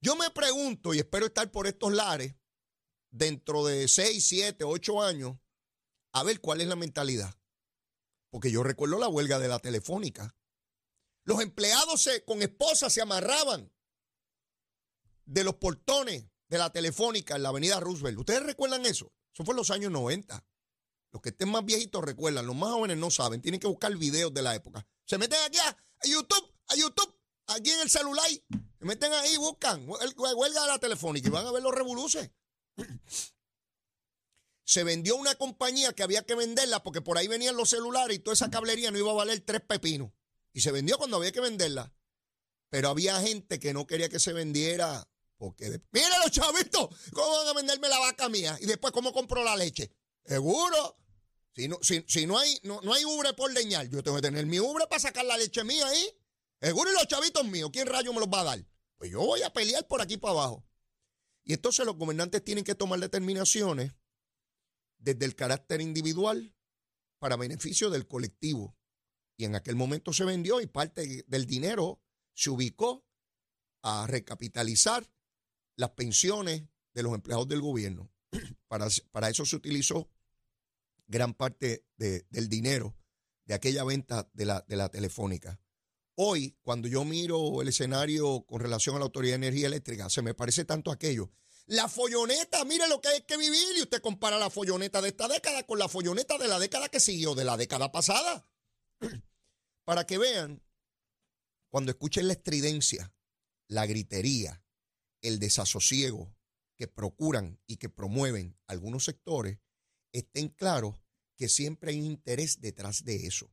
Yo 0.00 0.16
me 0.16 0.30
pregunto, 0.30 0.94
y 0.94 0.98
espero 0.98 1.26
estar 1.26 1.50
por 1.50 1.66
estos 1.66 1.92
lares, 1.92 2.34
dentro 3.10 3.64
de 3.64 3.88
6, 3.88 4.26
7, 4.26 4.64
8 4.64 5.02
años, 5.02 5.36
a 6.12 6.22
ver 6.22 6.40
cuál 6.40 6.60
es 6.60 6.68
la 6.68 6.76
mentalidad. 6.76 7.34
Porque 8.30 8.50
yo 8.50 8.62
recuerdo 8.62 8.98
la 8.98 9.08
huelga 9.08 9.38
de 9.38 9.48
la 9.48 9.58
telefónica. 9.58 10.34
Los 11.24 11.40
empleados 11.40 12.08
con 12.26 12.42
esposas 12.42 12.92
se 12.92 13.02
amarraban 13.02 13.72
de 15.24 15.44
los 15.44 15.54
portones 15.56 16.26
de 16.48 16.58
la 16.58 16.70
telefónica 16.70 17.36
en 17.36 17.42
la 17.42 17.50
avenida 17.50 17.80
Roosevelt. 17.80 18.18
¿Ustedes 18.18 18.42
recuerdan 18.42 18.84
eso? 18.86 19.12
Eso 19.32 19.44
fue 19.44 19.52
en 19.52 19.56
los 19.56 19.70
años 19.70 19.90
90. 19.90 20.44
Los 21.12 21.22
que 21.22 21.28
estén 21.28 21.50
más 21.50 21.64
viejitos 21.64 22.02
recuerdan, 22.02 22.46
los 22.46 22.56
más 22.56 22.70
jóvenes 22.70 22.96
no 22.96 23.10
saben, 23.10 23.42
tienen 23.42 23.60
que 23.60 23.66
buscar 23.66 23.94
videos 23.96 24.32
de 24.32 24.42
la 24.42 24.54
época. 24.54 24.86
Se 25.04 25.18
meten 25.18 25.38
aquí 25.46 25.58
a, 25.58 25.76
YouTube, 26.04 26.54
a 26.68 26.74
YouTube, 26.74 27.18
aquí 27.46 27.70
en 27.70 27.80
el 27.80 27.90
celular, 27.90 28.26
se 28.28 28.84
meten 28.84 29.12
ahí, 29.12 29.36
buscan 29.36 29.86
huelga 29.86 30.62
de 30.62 30.68
la 30.68 30.78
telefónica 30.78 31.28
y 31.28 31.30
van 31.30 31.46
a 31.46 31.52
ver 31.52 31.62
los 31.62 31.74
revoluces 31.74 32.30
se 34.72 34.84
vendió 34.84 35.16
una 35.16 35.34
compañía 35.34 35.92
que 35.92 36.02
había 36.02 36.24
que 36.24 36.34
venderla 36.34 36.82
porque 36.82 37.02
por 37.02 37.18
ahí 37.18 37.28
venían 37.28 37.56
los 37.56 37.68
celulares 37.68 38.16
y 38.16 38.20
toda 38.20 38.32
esa 38.32 38.50
cablería 38.50 38.90
no 38.90 38.96
iba 38.96 39.10
a 39.10 39.14
valer 39.14 39.40
tres 39.40 39.60
pepinos. 39.60 40.12
Y 40.54 40.62
se 40.62 40.72
vendió 40.72 40.96
cuando 40.96 41.18
había 41.18 41.30
que 41.30 41.42
venderla. 41.42 41.92
Pero 42.70 42.88
había 42.88 43.20
gente 43.20 43.60
que 43.60 43.74
no 43.74 43.86
quería 43.86 44.08
que 44.08 44.18
se 44.18 44.32
vendiera 44.32 45.06
porque, 45.36 45.78
mira 45.90 46.18
los 46.20 46.30
chavitos, 46.30 46.88
¿cómo 47.12 47.36
van 47.36 47.48
a 47.48 47.52
venderme 47.52 47.90
la 47.90 47.98
vaca 47.98 48.30
mía? 48.30 48.56
Y 48.62 48.66
después, 48.66 48.94
¿cómo 48.94 49.12
compro 49.12 49.44
la 49.44 49.56
leche? 49.56 49.92
Seguro. 50.24 50.96
Si 51.54 51.68
no, 51.68 51.78
si, 51.82 52.26
no 52.26 52.38
hay, 52.38 52.58
no, 52.62 52.80
no 52.80 52.94
hay 52.94 53.04
ubre 53.04 53.34
por 53.34 53.52
leñar, 53.52 53.90
yo 53.90 54.02
tengo 54.02 54.16
que 54.16 54.22
tener 54.22 54.46
mi 54.46 54.58
ubre 54.58 54.86
para 54.86 55.00
sacar 55.00 55.26
la 55.26 55.36
leche 55.36 55.64
mía 55.64 55.86
ahí. 55.86 56.18
Seguro 56.62 56.90
y 56.90 56.94
los 56.94 57.06
chavitos 57.08 57.44
míos, 57.44 57.68
¿quién 57.70 57.86
rayo 57.88 58.10
me 58.14 58.20
los 58.20 58.28
va 58.30 58.40
a 58.40 58.44
dar? 58.44 58.64
Pues 58.96 59.10
yo 59.10 59.20
voy 59.20 59.42
a 59.42 59.52
pelear 59.52 59.86
por 59.86 60.00
aquí 60.00 60.16
para 60.16 60.32
abajo. 60.32 60.64
Y 61.44 61.52
entonces 61.52 61.84
los 61.84 61.96
gobernantes 61.96 62.42
tienen 62.42 62.64
que 62.64 62.74
tomar 62.74 63.00
determinaciones 63.00 63.92
desde 65.02 65.24
el 65.24 65.34
carácter 65.34 65.80
individual 65.80 66.54
para 67.18 67.36
beneficio 67.36 67.90
del 67.90 68.06
colectivo. 68.06 68.76
Y 69.36 69.44
en 69.44 69.54
aquel 69.54 69.76
momento 69.76 70.12
se 70.12 70.24
vendió 70.24 70.60
y 70.60 70.66
parte 70.66 71.24
del 71.26 71.46
dinero 71.46 72.00
se 72.34 72.50
ubicó 72.50 73.04
a 73.82 74.06
recapitalizar 74.06 75.10
las 75.76 75.90
pensiones 75.90 76.64
de 76.94 77.02
los 77.02 77.14
empleados 77.14 77.48
del 77.48 77.60
gobierno. 77.60 78.10
Para, 78.68 78.86
para 79.10 79.28
eso 79.28 79.44
se 79.44 79.56
utilizó 79.56 80.08
gran 81.06 81.34
parte 81.34 81.84
del 81.96 82.48
dinero 82.48 82.96
de 83.44 83.54
aquella 83.54 83.84
venta 83.84 84.30
de 84.32 84.46
la, 84.46 84.64
de 84.66 84.76
la 84.76 84.88
telefónica. 84.88 85.60
Hoy, 86.14 86.56
cuando 86.62 86.88
yo 86.88 87.04
miro 87.04 87.60
el 87.60 87.68
escenario 87.68 88.44
con 88.46 88.60
relación 88.60 88.96
a 88.96 88.98
la 88.98 89.04
Autoridad 89.06 89.32
de 89.32 89.46
Energía 89.46 89.66
Eléctrica, 89.66 90.08
se 90.08 90.22
me 90.22 90.32
parece 90.32 90.64
tanto 90.64 90.90
aquello 90.90 91.30
la 91.66 91.88
folloneta, 91.88 92.64
mire 92.64 92.88
lo 92.88 93.00
que 93.00 93.08
hay 93.08 93.22
que 93.22 93.36
vivir 93.36 93.76
y 93.76 93.82
usted 93.82 94.02
compara 94.02 94.38
la 94.38 94.50
folloneta 94.50 95.00
de 95.00 95.08
esta 95.08 95.28
década 95.28 95.64
con 95.64 95.78
la 95.78 95.88
folloneta 95.88 96.38
de 96.38 96.48
la 96.48 96.58
década 96.58 96.88
que 96.88 97.00
siguió, 97.00 97.34
de 97.34 97.44
la 97.44 97.56
década 97.56 97.92
pasada. 97.92 98.46
Para 99.84 100.06
que 100.06 100.18
vean, 100.18 100.62
cuando 101.68 101.90
escuchen 101.90 102.26
la 102.26 102.34
estridencia, 102.34 103.14
la 103.68 103.86
gritería, 103.86 104.62
el 105.22 105.38
desasosiego 105.38 106.34
que 106.76 106.88
procuran 106.88 107.60
y 107.66 107.76
que 107.76 107.88
promueven 107.88 108.58
algunos 108.66 109.04
sectores, 109.04 109.58
estén 110.12 110.48
claros 110.48 111.00
que 111.36 111.48
siempre 111.48 111.92
hay 111.92 112.00
un 112.00 112.06
interés 112.06 112.60
detrás 112.60 113.04
de 113.04 113.26
eso. 113.26 113.50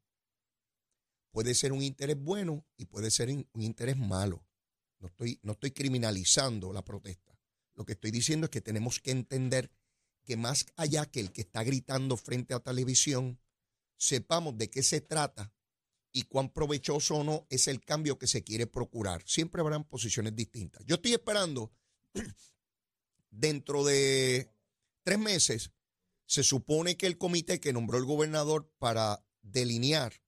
Puede 1.32 1.54
ser 1.54 1.72
un 1.72 1.84
interés 1.84 2.18
bueno 2.18 2.66
y 2.76 2.86
puede 2.86 3.12
ser 3.12 3.30
un 3.30 3.62
interés 3.62 3.98
malo. 3.98 4.46
No 5.00 5.08
estoy, 5.08 5.40
no 5.44 5.54
estoy 5.54 5.72
criminalizando 5.72 6.74
la 6.74 6.84
protesta. 6.84 7.29
Lo 7.80 7.86
que 7.86 7.94
estoy 7.94 8.12
diciendo 8.12 8.44
es 8.44 8.52
que 8.52 8.60
tenemos 8.60 9.00
que 9.00 9.12
entender 9.12 9.72
que 10.26 10.36
más 10.36 10.66
allá 10.76 11.06
que 11.06 11.22
el 11.22 11.32
que 11.32 11.40
está 11.40 11.64
gritando 11.64 12.18
frente 12.18 12.54
a 12.54 12.60
televisión, 12.60 13.40
sepamos 13.96 14.58
de 14.58 14.70
qué 14.70 14.84
se 14.84 15.00
trata 15.00 15.54
y 16.12 16.24
cuán 16.24 16.50
provechoso 16.50 17.16
o 17.16 17.24
no 17.24 17.48
es 17.50 17.70
el 17.70 17.80
cambio 17.80 18.20
que 18.20 18.28
se 18.28 18.44
quiere 18.44 18.68
procurar. 18.68 19.24
Siempre 19.26 19.62
habrán 19.62 19.86
posiciones 19.86 20.36
distintas. 20.36 20.84
Yo 20.86 20.96
estoy 20.96 21.14
esperando, 21.14 21.72
dentro 23.32 23.86
de 23.86 24.52
tres 25.04 25.18
meses, 25.18 25.72
se 26.26 26.44
supone 26.44 26.98
que 26.98 27.08
el 27.08 27.18
comité 27.18 27.62
que 27.62 27.72
nombró 27.72 27.98
el 27.98 28.04
gobernador 28.04 28.70
para 28.78 29.26
delinear 29.42 30.22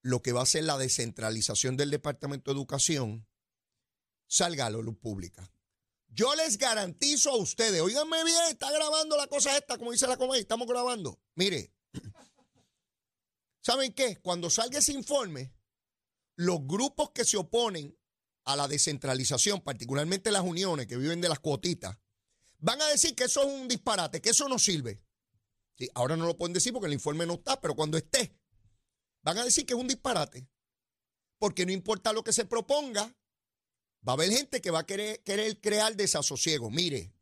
lo 0.00 0.22
que 0.22 0.32
va 0.32 0.40
a 0.40 0.46
ser 0.46 0.64
la 0.64 0.78
descentralización 0.78 1.76
del 1.76 1.90
Departamento 1.90 2.50
de 2.50 2.56
Educación 2.56 3.26
salga 4.26 4.64
a 4.64 4.70
la 4.70 4.78
luz 4.78 4.96
pública. 4.96 5.53
Yo 6.14 6.32
les 6.36 6.58
garantizo 6.58 7.30
a 7.30 7.36
ustedes, 7.36 7.80
oíganme 7.80 8.22
bien, 8.22 8.42
está 8.48 8.70
grabando 8.70 9.16
la 9.16 9.26
cosa 9.26 9.56
esta, 9.56 9.76
como 9.76 9.90
dice 9.90 10.06
la 10.06 10.16
comedia, 10.16 10.40
estamos 10.40 10.68
grabando. 10.68 11.20
Mire, 11.34 11.74
¿saben 13.60 13.92
qué? 13.92 14.20
Cuando 14.22 14.48
salga 14.48 14.78
ese 14.78 14.92
informe, 14.92 15.52
los 16.36 16.60
grupos 16.66 17.10
que 17.10 17.24
se 17.24 17.36
oponen 17.36 17.98
a 18.44 18.54
la 18.54 18.68
descentralización, 18.68 19.60
particularmente 19.60 20.30
las 20.30 20.44
uniones 20.44 20.86
que 20.86 20.96
viven 20.96 21.20
de 21.20 21.28
las 21.28 21.40
cuotitas, 21.40 21.98
van 22.58 22.80
a 22.80 22.88
decir 22.88 23.16
que 23.16 23.24
eso 23.24 23.42
es 23.42 23.48
un 23.48 23.66
disparate, 23.66 24.22
que 24.22 24.30
eso 24.30 24.48
no 24.48 24.60
sirve. 24.60 25.02
Sí, 25.76 25.88
ahora 25.94 26.16
no 26.16 26.26
lo 26.26 26.36
pueden 26.36 26.52
decir 26.52 26.72
porque 26.72 26.86
el 26.86 26.92
informe 26.92 27.26
no 27.26 27.34
está, 27.34 27.60
pero 27.60 27.74
cuando 27.74 27.98
esté, 27.98 28.38
van 29.22 29.38
a 29.38 29.44
decir 29.44 29.66
que 29.66 29.74
es 29.74 29.80
un 29.80 29.88
disparate. 29.88 30.48
Porque 31.38 31.66
no 31.66 31.72
importa 31.72 32.12
lo 32.12 32.22
que 32.22 32.32
se 32.32 32.44
proponga, 32.44 33.12
va 34.06 34.12
a 34.12 34.14
haber 34.14 34.30
gente 34.30 34.60
que 34.60 34.70
va 34.70 34.80
a 34.80 34.86
querer, 34.86 35.22
querer 35.22 35.60
crear 35.60 35.96
desasosiego. 35.96 36.70
Mire, 36.70 37.12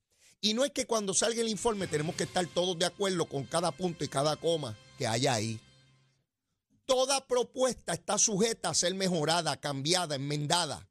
y 0.40 0.54
no 0.54 0.64
es 0.64 0.72
que 0.72 0.86
cuando 0.86 1.14
salga 1.14 1.40
el 1.40 1.48
informe 1.48 1.86
tenemos 1.86 2.16
que 2.16 2.24
estar 2.24 2.44
todos 2.46 2.78
de 2.78 2.86
acuerdo 2.86 3.26
con 3.26 3.44
cada 3.44 3.70
punto 3.70 4.04
y 4.04 4.08
cada 4.08 4.36
coma 4.36 4.76
que 4.98 5.06
haya 5.06 5.34
ahí. 5.34 5.60
Toda 6.84 7.26
propuesta 7.26 7.92
está 7.92 8.18
sujeta 8.18 8.70
a 8.70 8.74
ser 8.74 8.94
mejorada, 8.94 9.60
cambiada, 9.60 10.16
enmendada. 10.16 10.88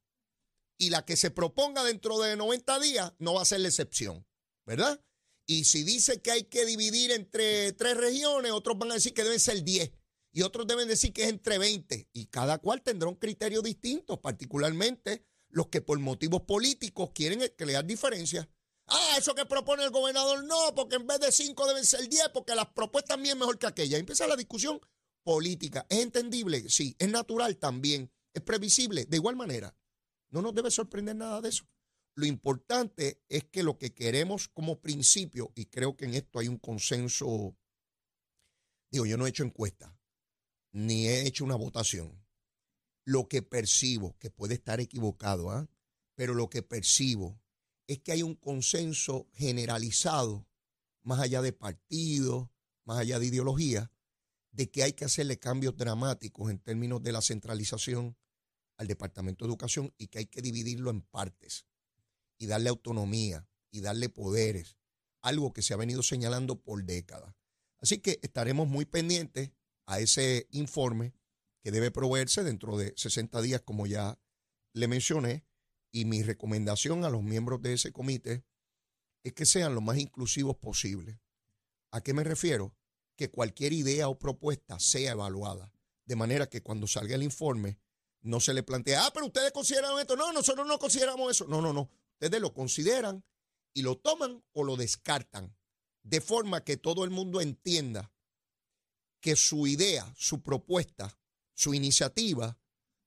Y 0.77 0.89
la 0.89 1.05
que 1.05 1.17
se 1.17 1.31
proponga 1.31 1.83
dentro 1.83 2.17
de 2.19 2.37
90 2.37 2.79
días 2.79 3.13
no 3.19 3.33
va 3.33 3.41
a 3.41 3.45
ser 3.45 3.59
la 3.59 3.67
excepción, 3.67 4.25
¿verdad? 4.65 5.03
Y 5.45 5.65
si 5.65 5.83
dice 5.83 6.21
que 6.21 6.31
hay 6.31 6.43
que 6.43 6.65
dividir 6.65 7.11
entre 7.11 7.73
tres 7.73 7.97
regiones, 7.97 8.53
otros 8.53 8.77
van 8.77 8.91
a 8.91 8.95
decir 8.95 9.13
que 9.13 9.23
deben 9.23 9.39
ser 9.39 9.63
10 9.63 9.91
y 10.31 10.41
otros 10.43 10.65
deben 10.65 10.87
decir 10.87 11.11
que 11.11 11.23
es 11.23 11.29
entre 11.29 11.57
20. 11.57 12.07
Y 12.13 12.27
cada 12.27 12.57
cual 12.59 12.81
tendrá 12.81 13.09
un 13.09 13.15
criterio 13.15 13.61
distinto, 13.61 14.21
particularmente 14.21 15.25
los 15.51 15.67
que 15.67 15.81
por 15.81 15.99
motivos 15.99 16.41
políticos 16.41 17.11
quieren 17.13 17.41
crear 17.57 17.85
diferencias. 17.85 18.47
Ah, 18.87 19.15
eso 19.17 19.35
que 19.35 19.45
propone 19.45 19.83
el 19.83 19.91
gobernador 19.91 20.43
no, 20.43 20.75
porque 20.75 20.95
en 20.95 21.07
vez 21.07 21.19
de 21.19 21.31
5 21.31 21.67
deben 21.67 21.85
ser 21.85 22.09
10, 22.09 22.29
porque 22.33 22.55
las 22.55 22.67
propuestas 22.67 23.17
mías 23.17 23.37
mejor 23.37 23.57
que 23.57 23.67
aquella. 23.67 23.97
Empieza 23.97 24.27
la 24.27 24.35
discusión 24.35 24.81
política. 25.23 25.85
¿Es 25.89 25.99
entendible? 25.99 26.69
Sí. 26.69 26.95
¿Es 26.99 27.09
natural? 27.09 27.57
También. 27.57 28.11
¿Es 28.33 28.41
previsible? 28.41 29.05
De 29.05 29.17
igual 29.17 29.35
manera. 29.35 29.75
No 30.29 30.41
nos 30.41 30.53
debe 30.53 30.71
sorprender 30.71 31.15
nada 31.15 31.41
de 31.41 31.49
eso. 31.49 31.65
Lo 32.15 32.25
importante 32.25 33.21
es 33.29 33.45
que 33.45 33.63
lo 33.63 33.77
que 33.77 33.93
queremos 33.93 34.49
como 34.49 34.81
principio, 34.81 35.51
y 35.55 35.65
creo 35.65 35.95
que 35.95 36.05
en 36.05 36.15
esto 36.15 36.39
hay 36.39 36.47
un 36.47 36.57
consenso, 36.57 37.55
digo, 38.91 39.05
yo 39.05 39.17
no 39.17 39.25
he 39.25 39.29
hecho 39.29 39.43
encuesta, 39.43 39.97
ni 40.73 41.07
he 41.07 41.25
hecho 41.25 41.45
una 41.45 41.55
votación. 41.55 42.20
Lo 43.03 43.27
que 43.27 43.41
percibo, 43.41 44.17
que 44.19 44.29
puede 44.29 44.53
estar 44.53 44.79
equivocado, 44.79 45.51
¿ah? 45.51 45.69
pero 46.15 46.33
lo 46.33 46.49
que 46.49 46.61
percibo 46.61 47.39
es 47.87 47.99
que 47.99 48.11
hay 48.11 48.23
un 48.23 48.35
consenso 48.35 49.27
generalizado, 49.33 50.47
más 51.03 51.19
allá 51.19 51.41
de 51.41 51.51
partidos, 51.51 52.49
más 52.85 52.99
allá 52.99 53.19
de 53.19 53.27
ideología, 53.27 53.91
de 54.51 54.69
que 54.69 54.83
hay 54.83 54.93
que 54.93 55.05
hacerle 55.05 55.39
cambios 55.39 55.75
dramáticos 55.77 56.51
en 56.51 56.59
términos 56.59 57.01
de 57.01 57.11
la 57.11 57.21
centralización 57.21 58.17
al 58.77 58.87
Departamento 58.87 59.45
de 59.45 59.49
Educación 59.49 59.93
y 59.97 60.07
que 60.07 60.19
hay 60.19 60.25
que 60.25 60.41
dividirlo 60.41 60.89
en 60.89 61.01
partes 61.01 61.65
y 62.37 62.47
darle 62.47 62.69
autonomía 62.69 63.47
y 63.71 63.81
darle 63.81 64.09
poderes, 64.09 64.77
algo 65.21 65.53
que 65.53 65.61
se 65.61 65.73
ha 65.73 65.77
venido 65.77 66.03
señalando 66.03 66.61
por 66.61 66.83
décadas. 66.83 67.35
Así 67.79 67.99
que 67.99 68.19
estaremos 68.21 68.67
muy 68.67 68.85
pendientes 68.85 69.51
a 69.85 69.99
ese 69.99 70.47
informe 70.51 71.13
que 71.63 71.71
debe 71.71 71.91
proveerse 71.91 72.43
dentro 72.43 72.77
de 72.77 72.93
60 72.95 73.41
días, 73.41 73.61
como 73.61 73.87
ya 73.87 74.19
le 74.73 74.87
mencioné, 74.87 75.45
y 75.91 76.05
mi 76.05 76.23
recomendación 76.23 77.03
a 77.03 77.09
los 77.09 77.21
miembros 77.21 77.61
de 77.61 77.73
ese 77.73 77.91
comité 77.91 78.45
es 79.23 79.33
que 79.33 79.45
sean 79.45 79.75
lo 79.75 79.81
más 79.81 79.97
inclusivos 79.97 80.57
posible. 80.57 81.19
¿A 81.91 82.01
qué 82.01 82.13
me 82.13 82.23
refiero? 82.23 82.75
Que 83.15 83.29
cualquier 83.29 83.73
idea 83.73 84.07
o 84.07 84.17
propuesta 84.17 84.79
sea 84.79 85.11
evaluada, 85.11 85.73
de 86.05 86.15
manera 86.15 86.49
que 86.49 86.63
cuando 86.63 86.87
salga 86.87 87.15
el 87.15 87.23
informe 87.23 87.79
no 88.21 88.39
se 88.39 88.53
le 88.53 88.63
plantee, 88.63 88.95
ah, 88.95 89.11
pero 89.13 89.25
ustedes 89.25 89.51
consideran 89.51 89.99
esto. 89.99 90.15
No, 90.15 90.31
nosotros 90.31 90.65
no 90.65 90.79
consideramos 90.79 91.31
eso. 91.31 91.47
No, 91.47 91.61
no, 91.61 91.73
no. 91.73 91.89
Ustedes 92.13 92.41
lo 92.41 92.53
consideran 92.53 93.23
y 93.73 93.81
lo 93.81 93.97
toman 93.97 94.43
o 94.53 94.63
lo 94.63 94.75
descartan, 94.75 95.55
de 96.03 96.21
forma 96.21 96.63
que 96.63 96.77
todo 96.77 97.03
el 97.03 97.09
mundo 97.09 97.41
entienda 97.41 98.11
que 99.19 99.35
su 99.35 99.67
idea, 99.67 100.11
su 100.15 100.41
propuesta, 100.41 101.17
su 101.61 101.75
iniciativa 101.75 102.57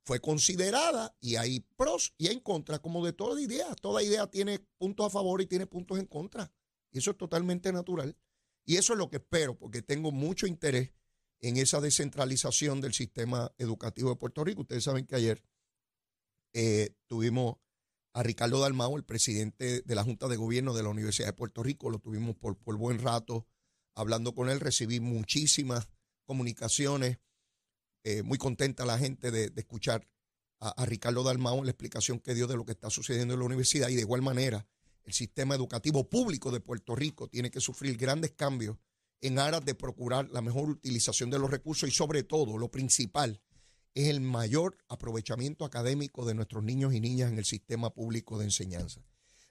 fue 0.05 0.21
considerada 0.21 1.17
y 1.21 1.37
hay 1.37 1.61
pros 1.77 2.15
y 2.17 2.29
hay 2.29 2.41
contra, 2.41 2.79
como 2.79 3.05
de 3.05 3.13
toda 3.13 3.41
idea. 3.41 3.75
Toda 3.75 4.01
idea 4.01 4.29
tiene 4.29 4.61
puntos 4.79 5.07
a 5.07 5.11
favor 5.11 5.41
y 5.41 5.47
tiene 5.47 5.67
puntos 5.67 5.99
en 5.99 6.07
contra. 6.07 6.53
Y 6.93 6.99
eso 6.99 7.11
es 7.11 7.17
totalmente 7.17 7.73
natural. 7.73 8.17
Y 8.65 8.77
eso 8.77 8.93
es 8.93 8.99
lo 8.99 9.11
que 9.11 9.17
espero, 9.17 9.59
porque 9.59 9.83
tengo 9.83 10.13
mucho 10.13 10.47
interés 10.47 10.93
en 11.41 11.57
esa 11.57 11.81
descentralización 11.81 12.81
del 12.81 12.95
sistema 12.95 13.53
educativo 13.59 14.11
de 14.11 14.17
Puerto 14.17 14.45
Rico. 14.45 14.61
Ustedes 14.61 14.85
saben 14.85 15.05
que 15.05 15.17
ayer 15.17 15.43
eh, 16.53 16.95
tuvimos 17.09 17.57
a 18.13 18.23
Ricardo 18.23 18.61
Dalmau, 18.61 18.97
el 18.97 19.05
presidente 19.05 19.83
de 19.83 19.95
la 19.97 20.05
Junta 20.05 20.29
de 20.29 20.37
Gobierno 20.37 20.75
de 20.75 20.85
la 20.85 20.91
Universidad 20.91 21.27
de 21.27 21.33
Puerto 21.33 21.65
Rico, 21.65 21.91
lo 21.91 21.99
tuvimos 21.99 22.37
por, 22.37 22.57
por 22.57 22.77
buen 22.77 23.01
rato 23.01 23.49
hablando 23.97 24.33
con 24.33 24.49
él, 24.49 24.61
recibí 24.61 25.01
muchísimas 25.01 25.89
comunicaciones 26.25 27.19
eh, 28.05 28.23
muy 28.23 28.39
contenta 28.39 28.85
la 28.85 28.99
gente 28.99 29.31
de, 29.31 29.51
escuchar 29.57 30.07
a, 30.61 30.85
Ricardo 30.85 31.23
Dalmao 31.23 31.65
la 31.65 31.71
explicación 31.71 32.21
que 32.21 32.35
dio 32.35 32.47
de 32.47 32.57
lo 32.57 32.65
que 32.65 32.73
está 32.73 32.91
sucediendo 32.91 33.35
en 33.35 33.41
la 33.41 33.47
universidad 33.47 33.89
y 33.89 33.95
de 33.95 34.03
igual 34.03 34.23
manera 34.23 34.67
el 35.05 35.13
sistema 35.13 35.55
educativo 35.55 36.09
público 36.09 36.51
de 36.51 36.61
Puerto 36.61 36.95
Rico 36.95 37.29
tiene 37.29 37.51
que 37.51 37.61
sufrir 37.61 37.97
grandes 37.97 38.33
cambios 38.33 38.77
en 39.21 39.39
aras 39.39 39.65
de 39.65 39.75
procurar 39.75 40.29
la 40.31 40.43
mejor 40.43 40.69
utilización 40.69 41.31
de 41.31 41.39
los 41.39 41.51
recursos 41.51 41.89
y 41.89 41.93
sobre 41.93 42.23
todo 42.23 42.59
lo 42.59 42.71
principal 42.71 43.41
es 43.95 44.09
el 44.09 44.21
mayor 44.21 44.77
aprovechamiento 44.89 45.65
académico 45.65 46.27
de 46.27 46.35
nuestros 46.35 46.63
niños 46.63 46.93
y 46.95 47.01
niñas 47.01 47.31
en 47.31 47.39
el 47.39 47.45
sistema 47.45 47.91
público 47.91 48.39
de 48.39 48.45
enseñanza. 48.45 49.01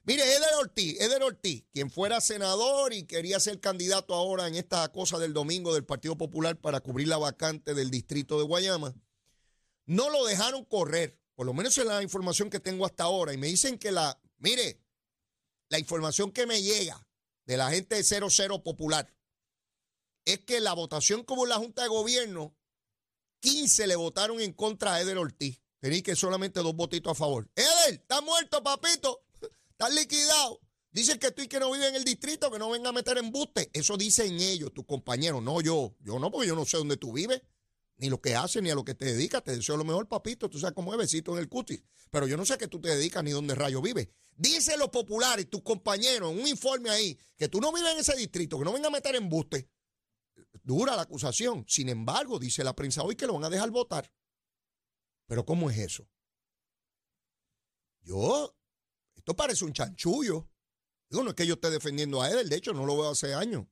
Mire, 0.06 0.22
Eder 0.22 0.54
Ortiz, 0.60 1.00
Eder 1.00 1.22
Ortiz, 1.22 1.64
quien 1.72 1.90
fuera 1.90 2.20
senador 2.20 2.92
y 2.92 3.06
quería 3.06 3.40
ser 3.40 3.58
candidato 3.58 4.14
ahora 4.14 4.46
en 4.46 4.54
esta 4.54 4.86
cosa 4.92 5.18
del 5.18 5.32
domingo 5.32 5.72
del 5.72 5.86
Partido 5.86 6.14
Popular 6.18 6.60
para 6.60 6.80
cubrir 6.80 7.08
la 7.08 7.16
vacante 7.16 7.72
del 7.72 7.90
distrito 7.90 8.36
de 8.36 8.44
Guayama, 8.44 8.94
no 9.86 10.10
lo 10.10 10.26
dejaron 10.26 10.66
correr, 10.66 11.18
por 11.34 11.46
lo 11.46 11.54
menos 11.54 11.78
es 11.78 11.86
la 11.86 12.02
información 12.02 12.50
que 12.50 12.60
tengo 12.60 12.84
hasta 12.84 13.04
ahora, 13.04 13.32
y 13.32 13.38
me 13.38 13.46
dicen 13.46 13.78
que 13.78 13.92
la, 13.92 14.20
mire, 14.36 14.78
la 15.70 15.78
información 15.78 16.32
que 16.32 16.46
me 16.46 16.60
llega 16.60 17.06
de 17.46 17.56
la 17.56 17.70
gente 17.70 17.96
de 17.96 18.02
00 18.30 18.62
Popular 18.62 19.10
es 20.26 20.40
que 20.40 20.60
la 20.60 20.74
votación 20.74 21.24
como 21.24 21.44
en 21.44 21.48
la 21.48 21.56
Junta 21.56 21.82
de 21.82 21.88
Gobierno, 21.88 22.54
15 23.40 23.86
le 23.86 23.96
votaron 23.96 24.38
en 24.40 24.52
contra 24.52 24.94
a 24.94 25.00
Eder 25.00 25.16
Ortiz. 25.16 25.62
Tenéis 25.80 26.02
que 26.02 26.16
solamente 26.16 26.60
dos 26.60 26.74
votitos 26.74 27.12
a 27.12 27.14
favor. 27.14 27.50
Eder, 27.54 28.00
está 28.00 28.20
muerto, 28.22 28.62
papito. 28.62 29.23
Estás 29.78 29.94
liquidado. 29.94 30.60
Dicen 30.92 31.18
que 31.18 31.32
tú 31.32 31.42
y 31.42 31.48
que 31.48 31.58
no 31.58 31.72
vives 31.72 31.88
en 31.88 31.96
el 31.96 32.04
distrito, 32.04 32.50
que 32.52 32.58
no 32.60 32.70
venga 32.70 32.90
a 32.90 32.92
meter 32.92 33.18
embuste. 33.18 33.68
Eso 33.72 33.96
dicen 33.96 34.38
ellos, 34.38 34.72
tus 34.72 34.86
compañeros, 34.86 35.42
no 35.42 35.60
yo. 35.60 35.96
Yo 36.00 36.20
no, 36.20 36.30
porque 36.30 36.46
yo 36.46 36.54
no 36.54 36.64
sé 36.64 36.76
dónde 36.76 36.96
tú 36.96 37.12
vives, 37.12 37.42
ni 37.96 38.08
lo 38.08 38.20
que 38.20 38.36
haces, 38.36 38.62
ni 38.62 38.70
a 38.70 38.76
lo 38.76 38.84
que 38.84 38.94
te 38.94 39.06
dedicas. 39.06 39.42
Te 39.42 39.56
deseo 39.56 39.76
lo 39.76 39.84
mejor, 39.84 40.06
papito. 40.06 40.48
Tú 40.48 40.60
sabes 40.60 40.74
cómo 40.74 40.92
es 40.92 40.98
besito 40.98 41.32
en 41.32 41.38
el 41.38 41.48
cutis. 41.48 41.82
Pero 42.10 42.28
yo 42.28 42.36
no 42.36 42.46
sé 42.46 42.54
a 42.54 42.58
qué 42.58 42.68
tú 42.68 42.80
te 42.80 42.90
dedicas 42.90 43.24
ni 43.24 43.32
dónde 43.32 43.56
rayo 43.56 43.82
vives. 43.82 44.08
Dicen 44.36 44.78
los 44.78 44.90
populares, 44.90 45.50
tus 45.50 45.62
compañeros, 45.62 46.30
en 46.30 46.40
un 46.40 46.46
informe 46.46 46.90
ahí, 46.90 47.18
que 47.36 47.48
tú 47.48 47.60
no 47.60 47.72
vives 47.72 47.92
en 47.92 47.98
ese 47.98 48.14
distrito, 48.14 48.56
que 48.56 48.64
no 48.64 48.72
venga 48.72 48.86
a 48.86 48.92
meter 48.92 49.16
embuste. 49.16 49.68
Dura 50.62 50.94
la 50.94 51.02
acusación. 51.02 51.64
Sin 51.66 51.88
embargo, 51.88 52.38
dice 52.38 52.62
la 52.62 52.76
prensa 52.76 53.02
hoy 53.02 53.16
que 53.16 53.26
lo 53.26 53.34
van 53.34 53.44
a 53.44 53.50
dejar 53.50 53.70
votar. 53.72 54.12
Pero 55.26 55.44
¿cómo 55.44 55.70
es 55.70 55.78
eso? 55.78 56.08
Yo 58.02 58.54
esto 59.24 59.34
parece 59.34 59.64
un 59.64 59.72
chanchullo. 59.72 60.50
Digo, 61.08 61.22
no 61.22 61.30
es 61.30 61.36
que 61.36 61.46
yo 61.46 61.54
esté 61.54 61.70
defendiendo 61.70 62.20
a 62.20 62.30
él, 62.30 62.46
de 62.50 62.56
hecho 62.56 62.74
no 62.74 62.84
lo 62.84 62.94
veo 62.94 63.10
hace 63.10 63.32
años. 63.32 63.66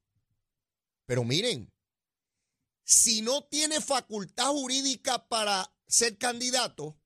Pero 1.04 1.24
miren, 1.24 1.70
si 2.84 3.20
no 3.20 3.44
tiene 3.44 3.82
facultad 3.82 4.48
jurídica 4.48 5.28
para 5.28 5.76
ser 5.86 6.16
candidato, 6.16 6.98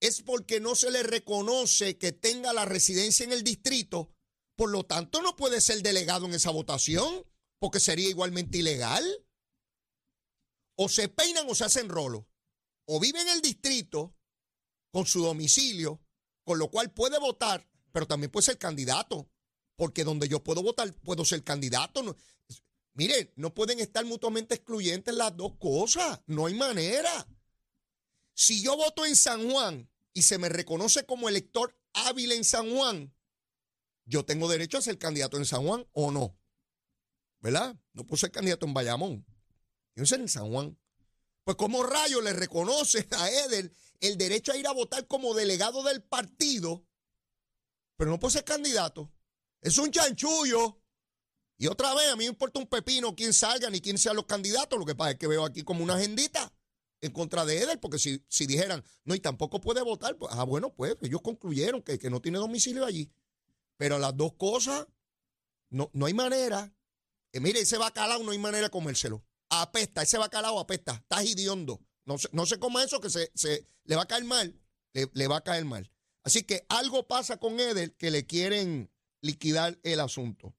es 0.00 0.22
porque 0.22 0.58
no 0.58 0.74
se 0.74 0.90
le 0.90 1.02
reconoce 1.02 1.98
que 1.98 2.12
tenga 2.12 2.54
la 2.54 2.64
residencia 2.64 3.24
en 3.24 3.32
el 3.32 3.44
distrito, 3.44 4.14
por 4.56 4.70
lo 4.70 4.84
tanto 4.84 5.20
no 5.20 5.36
puede 5.36 5.60
ser 5.60 5.82
delegado 5.82 6.24
en 6.24 6.32
esa 6.32 6.50
votación, 6.50 7.26
porque 7.58 7.78
sería 7.78 8.08
igualmente 8.08 8.56
ilegal. 8.56 9.04
O 10.76 10.88
se 10.88 11.08
peinan 11.08 11.46
o 11.46 11.54
se 11.54 11.64
hacen 11.64 11.90
rolo. 11.90 12.26
O 12.86 12.98
vive 12.98 13.20
en 13.20 13.28
el 13.28 13.42
distrito 13.42 14.16
con 14.90 15.04
su 15.04 15.22
domicilio, 15.22 16.02
con 16.42 16.58
lo 16.58 16.70
cual 16.70 16.90
puede 16.90 17.18
votar, 17.18 17.68
pero 17.92 18.06
también 18.06 18.30
puede 18.30 18.46
ser 18.46 18.58
candidato, 18.58 19.28
porque 19.76 20.04
donde 20.04 20.28
yo 20.28 20.42
puedo 20.42 20.62
votar, 20.62 20.92
puedo 20.94 21.24
ser 21.24 21.44
candidato. 21.44 22.02
No, 22.02 22.16
miren, 22.94 23.30
no 23.36 23.54
pueden 23.54 23.80
estar 23.80 24.04
mutuamente 24.04 24.54
excluyentes 24.54 25.14
las 25.14 25.36
dos 25.36 25.56
cosas, 25.58 26.20
no 26.26 26.46
hay 26.46 26.54
manera. 26.54 27.28
Si 28.34 28.62
yo 28.62 28.76
voto 28.76 29.04
en 29.04 29.14
San 29.14 29.50
Juan 29.50 29.90
y 30.14 30.22
se 30.22 30.38
me 30.38 30.48
reconoce 30.48 31.04
como 31.04 31.28
elector 31.28 31.76
hábil 31.92 32.32
en 32.32 32.44
San 32.44 32.74
Juan, 32.74 33.14
yo 34.04 34.24
tengo 34.24 34.48
derecho 34.48 34.78
a 34.78 34.82
ser 34.82 34.98
candidato 34.98 35.36
en 35.36 35.44
San 35.44 35.64
Juan 35.66 35.86
o 35.92 36.10
no. 36.10 36.36
¿Verdad? 37.40 37.76
No 37.92 38.06
puedo 38.06 38.18
ser 38.18 38.30
candidato 38.30 38.66
en 38.66 38.74
Bayamón. 38.74 39.26
Yo 39.94 40.06
ser 40.06 40.20
en 40.20 40.28
San 40.28 40.50
Juan. 40.50 40.78
Pues 41.44 41.56
como 41.56 41.82
rayo 41.82 42.20
le 42.20 42.32
reconoce 42.32 43.06
a 43.10 43.30
Eder 43.30 43.72
el 44.00 44.16
derecho 44.16 44.52
a 44.52 44.56
ir 44.56 44.66
a 44.66 44.72
votar 44.72 45.06
como 45.06 45.34
delegado 45.34 45.82
del 45.82 46.02
partido 46.02 46.86
pero 48.02 48.10
no 48.10 48.18
puede 48.18 48.32
ser 48.32 48.42
candidato. 48.42 49.12
Es 49.60 49.78
un 49.78 49.88
chanchullo. 49.92 50.82
Y 51.56 51.68
otra 51.68 51.94
vez, 51.94 52.08
a 52.08 52.16
mí 52.16 52.24
me 52.24 52.30
importa 52.30 52.58
un 52.58 52.66
pepino 52.66 53.14
quién 53.14 53.32
salga 53.32 53.70
ni 53.70 53.80
quién 53.80 53.96
sean 53.96 54.16
los 54.16 54.26
candidatos. 54.26 54.76
Lo 54.76 54.84
que 54.84 54.96
pasa 54.96 55.12
es 55.12 55.18
que 55.18 55.28
veo 55.28 55.44
aquí 55.44 55.62
como 55.62 55.84
una 55.84 55.94
agendita 55.94 56.52
en 57.00 57.12
contra 57.12 57.44
de 57.44 57.62
Eder, 57.62 57.78
porque 57.78 58.00
si, 58.00 58.20
si 58.28 58.46
dijeran, 58.46 58.82
no, 59.04 59.14
y 59.14 59.20
tampoco 59.20 59.60
puede 59.60 59.82
votar, 59.82 60.16
pues, 60.16 60.34
ah, 60.34 60.42
bueno, 60.42 60.74
pues 60.74 60.96
ellos 61.00 61.20
concluyeron 61.22 61.80
que, 61.80 61.96
que 61.96 62.10
no 62.10 62.20
tiene 62.20 62.38
domicilio 62.38 62.84
allí. 62.84 63.08
Pero 63.76 64.00
las 64.00 64.16
dos 64.16 64.32
cosas, 64.32 64.84
no, 65.70 65.88
no 65.92 66.06
hay 66.06 66.14
manera. 66.14 66.74
Eh, 67.30 67.38
mire, 67.38 67.60
ese 67.60 67.78
bacalao 67.78 68.24
no 68.24 68.32
hay 68.32 68.38
manera 68.38 68.64
de 68.64 68.70
comérselo. 68.70 69.24
Apesta, 69.48 70.02
ese 70.02 70.18
bacalao 70.18 70.58
apesta, 70.58 70.94
está 70.94 71.22
hidiondo. 71.22 71.80
No 72.04 72.16
no 72.32 72.46
se 72.46 72.58
coma 72.58 72.82
eso 72.82 73.00
que 73.00 73.10
se, 73.10 73.30
se, 73.36 73.64
le 73.84 73.94
va 73.94 74.02
a 74.02 74.08
caer 74.08 74.24
mal, 74.24 74.60
le, 74.92 75.08
le 75.14 75.28
va 75.28 75.36
a 75.36 75.44
caer 75.44 75.64
mal. 75.64 75.88
Así 76.24 76.44
que 76.44 76.64
algo 76.68 77.06
pasa 77.06 77.38
con 77.38 77.58
Eder 77.58 77.94
que 77.96 78.10
le 78.10 78.26
quieren 78.26 78.90
liquidar 79.20 79.78
el 79.82 80.00
asunto. 80.00 80.54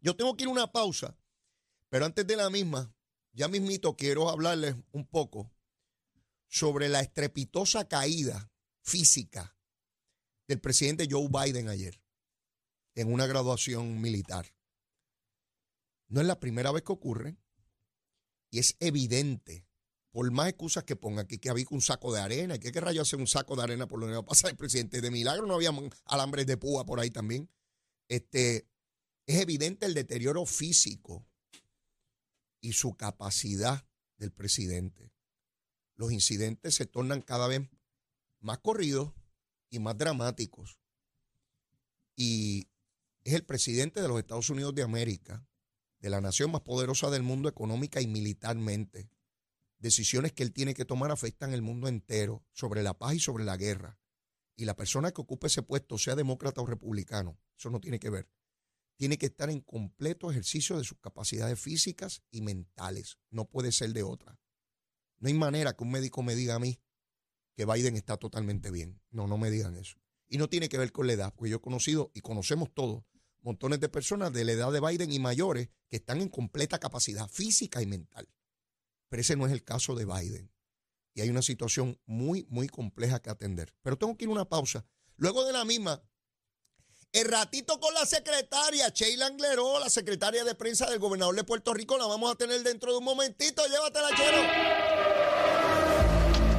Yo 0.00 0.16
tengo 0.16 0.36
que 0.36 0.44
ir 0.44 0.48
a 0.48 0.52
una 0.52 0.72
pausa, 0.72 1.16
pero 1.88 2.04
antes 2.04 2.26
de 2.26 2.36
la 2.36 2.50
misma, 2.50 2.94
ya 3.32 3.48
mismito 3.48 3.96
quiero 3.96 4.28
hablarles 4.28 4.76
un 4.92 5.06
poco 5.06 5.50
sobre 6.48 6.88
la 6.88 7.00
estrepitosa 7.00 7.88
caída 7.88 8.50
física 8.82 9.56
del 10.46 10.60
presidente 10.60 11.08
Joe 11.10 11.28
Biden 11.28 11.68
ayer 11.68 12.00
en 12.94 13.12
una 13.12 13.26
graduación 13.26 14.00
militar. 14.00 14.54
No 16.08 16.20
es 16.20 16.26
la 16.26 16.40
primera 16.40 16.72
vez 16.72 16.82
que 16.82 16.92
ocurre 16.92 17.36
y 18.50 18.58
es 18.60 18.76
evidente, 18.80 19.65
por 20.16 20.30
más 20.30 20.48
excusas 20.48 20.82
que 20.84 20.96
ponga 20.96 21.20
aquí, 21.20 21.36
que 21.36 21.50
había 21.50 21.66
un 21.68 21.82
saco 21.82 22.10
de 22.10 22.22
arena, 22.22 22.58
que 22.58 22.72
qué 22.72 22.80
rayo 22.80 23.02
hacer 23.02 23.18
un 23.18 23.26
saco 23.26 23.54
de 23.54 23.64
arena 23.64 23.86
por 23.86 24.00
lo 24.00 24.06
que 24.06 24.26
pasar 24.26 24.50
el 24.50 24.56
presidente. 24.56 25.02
De 25.02 25.10
milagro 25.10 25.46
no 25.46 25.56
había 25.56 25.70
alambres 26.06 26.46
de 26.46 26.56
púa 26.56 26.86
por 26.86 27.00
ahí 27.00 27.10
también. 27.10 27.50
Este, 28.08 28.66
es 29.26 29.40
evidente 29.42 29.84
el 29.84 29.92
deterioro 29.92 30.46
físico 30.46 31.26
y 32.62 32.72
su 32.72 32.96
capacidad 32.96 33.86
del 34.16 34.32
presidente. 34.32 35.12
Los 35.96 36.12
incidentes 36.12 36.74
se 36.74 36.86
tornan 36.86 37.20
cada 37.20 37.46
vez 37.46 37.68
más 38.40 38.60
corridos 38.60 39.12
y 39.68 39.80
más 39.80 39.98
dramáticos. 39.98 40.78
Y 42.14 42.70
es 43.22 43.34
el 43.34 43.44
presidente 43.44 44.00
de 44.00 44.08
los 44.08 44.18
Estados 44.18 44.48
Unidos 44.48 44.74
de 44.74 44.82
América, 44.82 45.46
de 45.98 46.08
la 46.08 46.22
nación 46.22 46.52
más 46.52 46.62
poderosa 46.62 47.10
del 47.10 47.22
mundo 47.22 47.50
económica 47.50 48.00
y 48.00 48.06
militarmente. 48.06 49.10
Decisiones 49.78 50.32
que 50.32 50.42
él 50.42 50.52
tiene 50.52 50.74
que 50.74 50.84
tomar 50.84 51.10
afectan 51.10 51.52
el 51.52 51.62
mundo 51.62 51.88
entero 51.88 52.44
sobre 52.52 52.82
la 52.82 52.98
paz 52.98 53.14
y 53.14 53.20
sobre 53.20 53.44
la 53.44 53.56
guerra. 53.56 53.98
Y 54.56 54.64
la 54.64 54.74
persona 54.74 55.12
que 55.12 55.20
ocupe 55.20 55.48
ese 55.48 55.62
puesto, 55.62 55.98
sea 55.98 56.16
demócrata 56.16 56.62
o 56.62 56.66
republicano, 56.66 57.38
eso 57.58 57.70
no 57.70 57.80
tiene 57.80 57.98
que 57.98 58.10
ver. 58.10 58.30
Tiene 58.96 59.18
que 59.18 59.26
estar 59.26 59.50
en 59.50 59.60
completo 59.60 60.30
ejercicio 60.30 60.78
de 60.78 60.84
sus 60.84 60.98
capacidades 60.98 61.60
físicas 61.60 62.22
y 62.30 62.40
mentales. 62.40 63.18
No 63.30 63.44
puede 63.44 63.70
ser 63.70 63.92
de 63.92 64.02
otra. 64.02 64.40
No 65.18 65.28
hay 65.28 65.34
manera 65.34 65.76
que 65.76 65.84
un 65.84 65.90
médico 65.90 66.22
me 66.22 66.34
diga 66.34 66.54
a 66.54 66.58
mí 66.58 66.80
que 67.54 67.66
Biden 67.66 67.96
está 67.96 68.16
totalmente 68.16 68.70
bien. 68.70 69.00
No, 69.10 69.26
no 69.26 69.36
me 69.36 69.50
digan 69.50 69.76
eso. 69.76 69.98
Y 70.28 70.38
no 70.38 70.48
tiene 70.48 70.68
que 70.68 70.78
ver 70.78 70.92
con 70.92 71.06
la 71.06 71.12
edad, 71.12 71.34
porque 71.34 71.50
yo 71.50 71.56
he 71.56 71.60
conocido 71.60 72.10
y 72.14 72.20
conocemos 72.20 72.72
todos 72.72 73.04
montones 73.46 73.78
de 73.78 73.88
personas 73.88 74.32
de 74.32 74.44
la 74.44 74.52
edad 74.52 74.72
de 74.72 74.80
Biden 74.80 75.12
y 75.12 75.20
mayores 75.20 75.68
que 75.88 75.96
están 75.96 76.20
en 76.20 76.28
completa 76.28 76.80
capacidad 76.80 77.28
física 77.28 77.80
y 77.80 77.86
mental. 77.86 78.28
Pero 79.08 79.20
ese 79.20 79.36
no 79.36 79.46
es 79.46 79.52
el 79.52 79.64
caso 79.64 79.94
de 79.94 80.04
Biden. 80.04 80.52
Y 81.14 81.22
hay 81.22 81.30
una 81.30 81.42
situación 81.42 81.98
muy, 82.04 82.46
muy 82.50 82.68
compleja 82.68 83.20
que 83.20 83.30
atender. 83.30 83.74
Pero 83.82 83.96
tengo 83.96 84.16
que 84.16 84.24
ir 84.24 84.28
a 84.28 84.32
una 84.32 84.48
pausa. 84.48 84.84
Luego 85.16 85.44
de 85.44 85.52
la 85.52 85.64
misma, 85.64 86.02
el 87.12 87.26
ratito 87.26 87.80
con 87.80 87.94
la 87.94 88.04
secretaria, 88.04 88.90
Sheila 88.90 89.26
Angleró, 89.26 89.78
la 89.78 89.88
secretaria 89.88 90.44
de 90.44 90.54
prensa 90.54 90.90
del 90.90 90.98
gobernador 90.98 91.34
de 91.34 91.44
Puerto 91.44 91.72
Rico, 91.72 91.96
la 91.96 92.06
vamos 92.06 92.30
a 92.30 92.36
tener 92.36 92.62
dentro 92.62 92.92
de 92.92 92.98
un 92.98 93.04
momentito. 93.04 93.66
Llévatela, 93.66 94.10
Chero. 94.14 95.35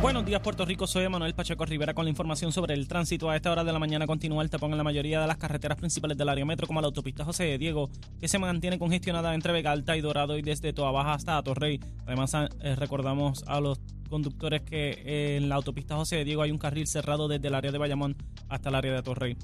Buenos 0.07 0.25
días, 0.25 0.39
Puerto 0.39 0.63
Rico. 0.63 0.87
Soy 0.87 1.09
Manuel 1.09 1.35
Pacheco 1.35 1.65
Rivera 1.65 1.93
con 1.93 2.05
la 2.05 2.09
información 2.09 2.53
sobre 2.53 2.73
el 2.73 2.87
tránsito. 2.87 3.29
A 3.29 3.35
esta 3.35 3.51
hora 3.51 3.65
de 3.65 3.73
la 3.73 3.77
mañana 3.77 4.07
continúa 4.07 4.41
el 4.41 4.49
tapón 4.49 4.71
en 4.71 4.77
la 4.77 4.83
mayoría 4.85 5.19
de 5.19 5.27
las 5.27 5.35
carreteras 5.35 5.77
principales 5.77 6.17
del 6.17 6.29
área 6.29 6.45
metro, 6.45 6.65
como 6.65 6.79
la 6.79 6.87
autopista 6.87 7.25
José 7.25 7.43
de 7.43 7.57
Diego, 7.57 7.89
que 8.17 8.29
se 8.29 8.39
mantiene 8.39 8.79
congestionada 8.79 9.35
entre 9.35 9.51
Vega 9.51 9.73
Alta 9.73 9.97
y 9.97 10.01
Dorado 10.01 10.37
y 10.37 10.41
desde 10.41 10.71
Toa 10.71 10.91
Baja 10.91 11.13
hasta 11.13 11.43
Torrey. 11.43 11.81
Además, 12.05 12.33
eh, 12.33 12.75
recordamos 12.77 13.43
a 13.47 13.59
los 13.59 13.81
conductores 14.09 14.61
que 14.61 14.91
eh, 14.91 15.35
en 15.35 15.49
la 15.49 15.55
autopista 15.55 15.97
José 15.97 16.15
de 16.15 16.23
Diego 16.23 16.41
hay 16.41 16.51
un 16.51 16.57
carril 16.57 16.87
cerrado 16.87 17.27
desde 17.27 17.49
el 17.49 17.55
área 17.55 17.73
de 17.73 17.77
Bayamón 17.77 18.15
hasta 18.47 18.69
el 18.69 18.75
área 18.75 18.93
de 18.93 19.03
Torrey. 19.03 19.35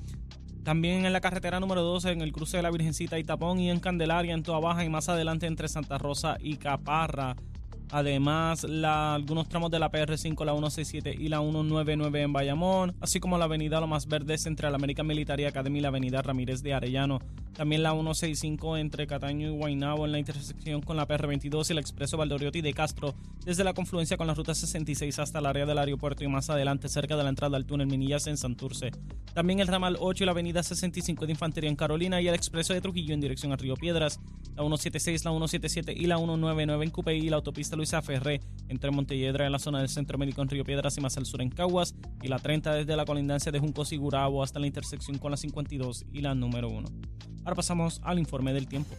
También 0.63 1.05
en 1.05 1.11
la 1.11 1.19
carretera 1.19 1.59
número 1.59 1.81
12, 1.81 2.09
en 2.09 2.21
el 2.21 2.31
cruce 2.31 2.55
de 2.55 2.63
la 2.63 2.71
Virgencita 2.71 3.19
y 3.19 3.25
Tapón, 3.25 3.59
y 3.59 3.69
en 3.69 3.81
Candelaria, 3.81 4.33
en 4.33 4.43
Toa 4.43 4.61
Baja, 4.61 4.85
y 4.85 4.89
más 4.89 5.09
adelante 5.09 5.45
entre 5.45 5.67
Santa 5.67 5.97
Rosa 5.97 6.37
y 6.39 6.55
Caparra. 6.55 7.35
Además, 7.91 8.65
algunos 8.65 9.47
tramos 9.47 9.71
de 9.71 9.79
la 9.79 9.91
PR5, 9.91 10.45
la 10.45 10.53
167 10.53 11.15
y 11.19 11.29
la 11.29 11.39
199 11.39 12.21
en 12.21 12.33
Bayamón, 12.33 12.95
así 13.01 13.19
como 13.19 13.37
la 13.37 13.45
avenida 13.45 13.79
Lo 13.79 13.87
Más 13.87 14.07
Verdes 14.07 14.45
entre 14.45 14.69
la 14.69 14.75
American 14.75 15.05
Military 15.05 15.45
Academy 15.45 15.79
y 15.79 15.81
la 15.81 15.89
avenida 15.89 16.21
Ramírez 16.21 16.63
de 16.63 16.73
Arellano. 16.73 17.19
También 17.53 17.83
la 17.83 17.91
165 17.91 18.77
entre 18.77 19.05
Cataño 19.05 19.47
y 19.47 19.51
Guaynabo 19.51 20.05
en 20.05 20.11
la 20.11 20.19
intersección 20.19 20.81
con 20.81 20.97
la 20.97 21.07
PR22 21.07 21.69
y 21.69 21.73
el 21.73 21.77
expreso 21.77 22.17
Valdoriotti 22.17 22.61
de 22.61 22.73
Castro, 22.73 23.13
desde 23.45 23.63
la 23.63 23.73
confluencia 23.73 24.17
con 24.17 24.25
la 24.25 24.33
ruta 24.33 24.55
66 24.55 25.19
hasta 25.19 25.37
el 25.37 25.45
área 25.45 25.65
del 25.67 25.77
aeropuerto 25.77 26.23
y 26.23 26.27
más 26.27 26.49
adelante 26.49 26.89
cerca 26.89 27.15
de 27.15 27.23
la 27.23 27.29
entrada 27.29 27.57
al 27.57 27.65
túnel 27.65 27.87
Minillas 27.87 28.25
en 28.25 28.37
Santurce. 28.37 28.91
También 29.33 29.59
el 29.59 29.67
ramal 29.67 29.97
8 29.99 30.23
y 30.23 30.25
la 30.25 30.31
avenida 30.31 30.63
65 30.63 31.25
de 31.25 31.31
Infantería 31.31 31.69
en 31.69 31.75
Carolina 31.75 32.21
y 32.21 32.27
el 32.27 32.33
expreso 32.33 32.73
de 32.73 32.81
Trujillo 32.81 33.13
en 33.13 33.21
dirección 33.21 33.51
a 33.51 33.55
Río 33.55 33.75
Piedras, 33.75 34.19
la 34.55 34.63
176, 34.63 35.23
la 35.23 35.31
177 35.31 35.93
y 35.93 36.07
la 36.07 36.17
199 36.17 36.85
en 36.85 36.91
Cupey 36.91 37.19
y 37.19 37.29
la 37.29 37.35
autopista 37.35 37.75
Luisa 37.75 38.01
Ferré 38.01 38.41
entre 38.67 38.89
Montelledra 38.89 39.45
en 39.45 39.51
la 39.51 39.59
zona 39.59 39.79
del 39.79 39.89
Centro 39.89 40.17
Médico 40.17 40.41
en 40.41 40.49
Río 40.49 40.63
Piedras 40.63 40.97
y 40.97 41.01
más 41.01 41.17
al 41.17 41.25
sur 41.25 41.41
en 41.41 41.49
Caguas 41.49 41.95
y 42.21 42.27
la 42.27 42.39
30 42.39 42.73
desde 42.73 42.95
la 42.95 43.05
colindancia 43.05 43.51
de 43.51 43.59
Juncos 43.59 43.91
y 43.91 43.97
Gurabo 43.97 44.41
hasta 44.41 44.59
la 44.59 44.67
intersección 44.67 45.17
con 45.19 45.31
la 45.31 45.37
52 45.37 46.05
y 46.11 46.21
la 46.21 46.33
número 46.33 46.69
1. 46.69 46.87
Ahora 47.43 47.55
pasamos 47.55 47.99
al 48.03 48.19
informe 48.19 48.53
del 48.53 48.67
tiempo. 48.67 48.95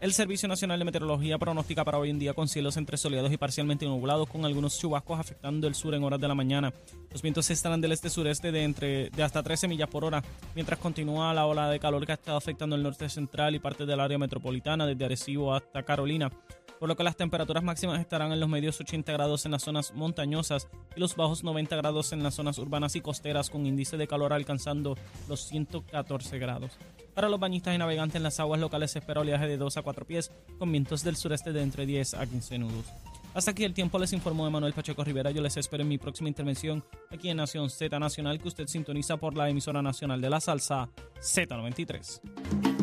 El 0.00 0.12
Servicio 0.12 0.46
Nacional 0.48 0.78
de 0.78 0.84
Meteorología 0.84 1.38
pronostica 1.38 1.82
para 1.82 1.96
hoy 1.96 2.10
en 2.10 2.18
día 2.18 2.34
con 2.34 2.46
cielos 2.46 2.76
entre 2.76 2.98
soleados 2.98 3.32
y 3.32 3.38
parcialmente 3.38 3.86
nublados 3.86 4.28
con 4.28 4.44
algunos 4.44 4.78
chubascos 4.78 5.18
afectando 5.18 5.66
el 5.66 5.74
sur 5.74 5.94
en 5.94 6.04
horas 6.04 6.20
de 6.20 6.28
la 6.28 6.34
mañana. 6.34 6.74
Los 7.10 7.22
vientos 7.22 7.48
estarán 7.48 7.80
del 7.80 7.92
este-sureste 7.92 8.52
de, 8.52 8.64
entre, 8.64 9.08
de 9.08 9.22
hasta 9.22 9.42
13 9.42 9.66
millas 9.66 9.88
por 9.88 10.04
hora, 10.04 10.22
mientras 10.54 10.78
continúa 10.78 11.32
la 11.32 11.46
ola 11.46 11.70
de 11.70 11.80
calor 11.80 12.04
que 12.04 12.12
ha 12.12 12.16
estado 12.16 12.36
afectando 12.36 12.76
el 12.76 12.82
norte 12.82 13.08
central 13.08 13.54
y 13.54 13.60
parte 13.60 13.86
del 13.86 13.98
área 13.98 14.18
metropolitana, 14.18 14.86
desde 14.86 15.06
Arecibo 15.06 15.54
hasta 15.54 15.82
Carolina 15.84 16.30
por 16.84 16.90
lo 16.90 16.96
que 16.96 17.02
las 17.02 17.16
temperaturas 17.16 17.64
máximas 17.64 17.98
estarán 17.98 18.30
en 18.30 18.40
los 18.40 18.48
medios 18.50 18.78
80 18.78 19.10
grados 19.10 19.46
en 19.46 19.52
las 19.52 19.62
zonas 19.62 19.94
montañosas 19.94 20.68
y 20.94 21.00
los 21.00 21.16
bajos 21.16 21.42
90 21.42 21.74
grados 21.76 22.12
en 22.12 22.22
las 22.22 22.34
zonas 22.34 22.58
urbanas 22.58 22.94
y 22.94 23.00
costeras, 23.00 23.48
con 23.48 23.64
índice 23.64 23.96
de 23.96 24.06
calor 24.06 24.34
alcanzando 24.34 24.94
los 25.26 25.46
114 25.46 26.38
grados. 26.38 26.72
Para 27.14 27.30
los 27.30 27.40
bañistas 27.40 27.74
y 27.74 27.78
navegantes 27.78 28.16
en 28.16 28.22
las 28.22 28.38
aguas 28.38 28.60
locales 28.60 28.90
se 28.90 28.98
espera 28.98 29.22
oleaje 29.22 29.46
de 29.46 29.56
2 29.56 29.78
a 29.78 29.80
4 29.82 30.06
pies, 30.06 30.30
con 30.58 30.70
vientos 30.70 31.02
del 31.02 31.16
sureste 31.16 31.54
de 31.54 31.62
entre 31.62 31.86
10 31.86 32.12
a 32.12 32.26
15 32.26 32.58
nudos. 32.58 32.84
Hasta 33.32 33.52
aquí 33.52 33.64
el 33.64 33.72
tiempo 33.72 33.98
les 33.98 34.12
informó 34.12 34.50
Manuel 34.50 34.74
Pacheco 34.74 35.02
Rivera. 35.04 35.30
Yo 35.30 35.40
les 35.40 35.56
espero 35.56 35.84
en 35.84 35.88
mi 35.88 35.96
próxima 35.96 36.28
intervención 36.28 36.84
aquí 37.10 37.30
en 37.30 37.38
Nación 37.38 37.70
Z 37.70 37.98
Nacional, 37.98 38.38
que 38.38 38.48
usted 38.48 38.66
sintoniza 38.66 39.16
por 39.16 39.34
la 39.34 39.48
emisora 39.48 39.80
nacional 39.80 40.20
de 40.20 40.28
la 40.28 40.38
salsa 40.38 40.90
Z93. 41.18 42.73